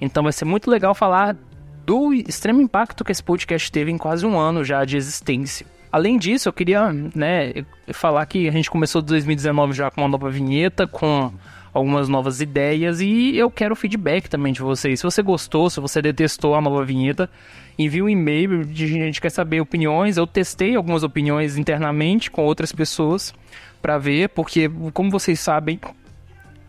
Então 0.00 0.22
vai 0.22 0.32
ser 0.32 0.46
muito 0.46 0.70
legal 0.70 0.94
falar 0.94 1.36
do 1.84 2.14
extremo 2.14 2.62
impacto 2.62 3.04
que 3.04 3.12
esse 3.12 3.22
podcast 3.22 3.70
teve 3.70 3.90
em 3.90 3.98
quase 3.98 4.24
um 4.24 4.38
ano 4.38 4.64
já 4.64 4.82
de 4.86 4.96
existência. 4.96 5.66
Além 5.92 6.16
disso, 6.16 6.48
eu 6.48 6.54
queria 6.54 6.90
né, 6.90 7.52
falar 7.92 8.24
que 8.24 8.48
a 8.48 8.50
gente 8.50 8.70
começou 8.70 9.02
2019 9.02 9.74
já 9.74 9.90
com 9.90 10.00
uma 10.00 10.08
nova 10.08 10.30
vinheta, 10.30 10.86
com 10.86 11.30
algumas 11.72 12.08
novas 12.08 12.40
ideias 12.40 13.00
e 13.00 13.36
eu 13.36 13.50
quero 13.50 13.76
feedback 13.76 14.28
também 14.28 14.52
de 14.52 14.60
vocês. 14.60 15.00
Se 15.00 15.04
você 15.04 15.22
gostou, 15.22 15.68
se 15.70 15.80
você 15.80 16.00
detestou 16.00 16.54
a 16.54 16.60
nova 16.60 16.84
vinheta, 16.84 17.30
envie 17.78 18.02
um 18.02 18.08
e-mail 18.08 18.64
de 18.64 18.86
gente 18.86 19.20
quer 19.20 19.30
saber 19.30 19.60
opiniões. 19.60 20.16
Eu 20.16 20.26
testei 20.26 20.74
algumas 20.74 21.02
opiniões 21.02 21.56
internamente 21.56 22.30
com 22.30 22.42
outras 22.44 22.72
pessoas 22.72 23.34
para 23.80 23.98
ver, 23.98 24.30
porque 24.30 24.70
como 24.92 25.10
vocês 25.10 25.38
sabem, 25.40 25.78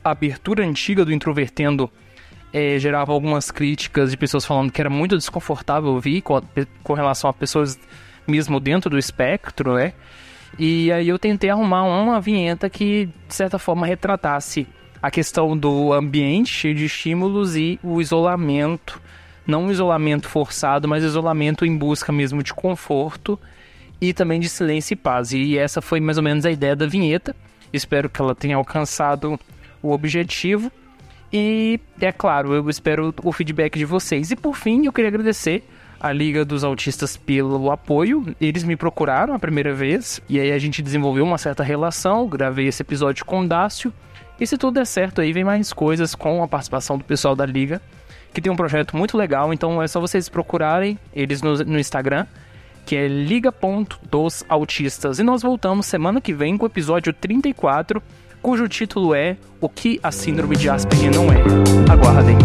a 0.03 0.11
abertura 0.11 0.65
antiga 0.65 1.03
do 1.03 1.13
Introvertendo 1.13 1.89
é, 2.53 2.77
gerava 2.79 3.11
algumas 3.11 3.51
críticas 3.51 4.11
de 4.11 4.17
pessoas 4.17 4.45
falando 4.45 4.71
que 4.71 4.81
era 4.81 4.89
muito 4.89 5.15
desconfortável 5.15 5.91
ouvir 5.91 6.21
com, 6.21 6.37
a, 6.37 6.43
com 6.83 6.93
relação 6.93 7.29
a 7.29 7.33
pessoas 7.33 7.79
mesmo 8.27 8.59
dentro 8.59 8.89
do 8.89 8.97
espectro, 8.97 9.75
né? 9.75 9.93
E 10.57 10.91
aí 10.91 11.07
eu 11.07 11.19
tentei 11.19 11.49
arrumar 11.49 11.83
uma 11.83 12.19
vinheta 12.19 12.69
que, 12.69 13.09
de 13.27 13.33
certa 13.33 13.59
forma, 13.59 13.85
retratasse 13.85 14.67
a 15.01 15.09
questão 15.09 15.57
do 15.57 15.93
ambiente 15.93 16.49
cheio 16.49 16.75
de 16.75 16.85
estímulos 16.85 17.55
e 17.55 17.79
o 17.83 18.01
isolamento. 18.01 19.01
Não 19.45 19.65
um 19.65 19.71
isolamento 19.71 20.27
forçado, 20.27 20.87
mas 20.87 21.03
isolamento 21.03 21.65
em 21.65 21.75
busca 21.75 22.11
mesmo 22.11 22.43
de 22.43 22.53
conforto 22.53 23.39
e 24.01 24.13
também 24.13 24.39
de 24.39 24.49
silêncio 24.49 24.93
e 24.93 24.97
paz. 24.97 25.31
E 25.31 25.57
essa 25.57 25.81
foi 25.81 25.99
mais 25.99 26.17
ou 26.17 26.23
menos 26.23 26.45
a 26.45 26.51
ideia 26.51 26.75
da 26.75 26.85
vinheta. 26.85 27.35
Espero 27.71 28.09
que 28.09 28.21
ela 28.21 28.35
tenha 28.35 28.55
alcançado 28.55 29.39
o 29.81 29.91
objetivo. 29.91 30.71
E 31.31 31.79
é 32.01 32.11
claro, 32.11 32.53
eu 32.53 32.69
espero 32.69 33.13
o 33.23 33.31
feedback 33.31 33.77
de 33.77 33.85
vocês. 33.85 34.31
E 34.31 34.35
por 34.35 34.55
fim, 34.55 34.85
eu 34.85 34.93
queria 34.93 35.09
agradecer 35.09 35.63
a 35.99 36.11
Liga 36.11 36.45
dos 36.45 36.63
Autistas 36.63 37.17
pelo 37.17 37.71
apoio. 37.71 38.35
Eles 38.39 38.63
me 38.63 38.75
procuraram 38.75 39.33
a 39.33 39.39
primeira 39.39 39.73
vez 39.73 40.21
e 40.29 40.39
aí 40.39 40.51
a 40.51 40.57
gente 40.57 40.81
desenvolveu 40.81 41.23
uma 41.23 41.37
certa 41.37 41.63
relação. 41.63 42.27
Gravei 42.27 42.67
esse 42.67 42.81
episódio 42.81 43.25
com 43.25 43.41
o 43.41 43.47
Dácio. 43.47 43.93
E 44.39 44.47
se 44.47 44.57
tudo 44.57 44.75
der 44.75 44.85
certo, 44.85 45.19
aí 45.21 45.33
vem 45.33 45.43
mais 45.43 45.73
coisas 45.73 46.15
com 46.15 46.41
a 46.41 46.47
participação 46.47 46.97
do 46.97 47.03
pessoal 47.03 47.35
da 47.35 47.45
Liga, 47.45 47.81
que 48.33 48.41
tem 48.41 48.49
um 48.51 48.55
projeto 48.55 48.95
muito 48.95 49.17
legal. 49.17 49.53
Então 49.53 49.81
é 49.81 49.87
só 49.87 49.99
vocês 49.99 50.29
procurarem 50.29 50.97
eles 51.13 51.41
no, 51.41 51.57
no 51.57 51.77
Instagram, 51.77 52.25
que 52.85 52.95
é 52.95 53.05
liga.dosautistas. 53.07 55.19
E 55.19 55.23
nós 55.23 55.41
voltamos 55.41 55.85
semana 55.85 56.21
que 56.21 56.33
vem 56.33 56.57
com 56.57 56.63
o 56.63 56.67
episódio 56.67 57.11
34 57.11 58.01
cujo 58.41 58.67
título 58.67 59.13
é 59.13 59.35
O 59.59 59.67
que 59.67 59.99
a 60.01 60.11
Síndrome 60.11 60.55
de 60.55 60.69
Asperger 60.69 61.13
não 61.13 61.31
é. 61.31 61.43
Aguardem. 61.91 62.37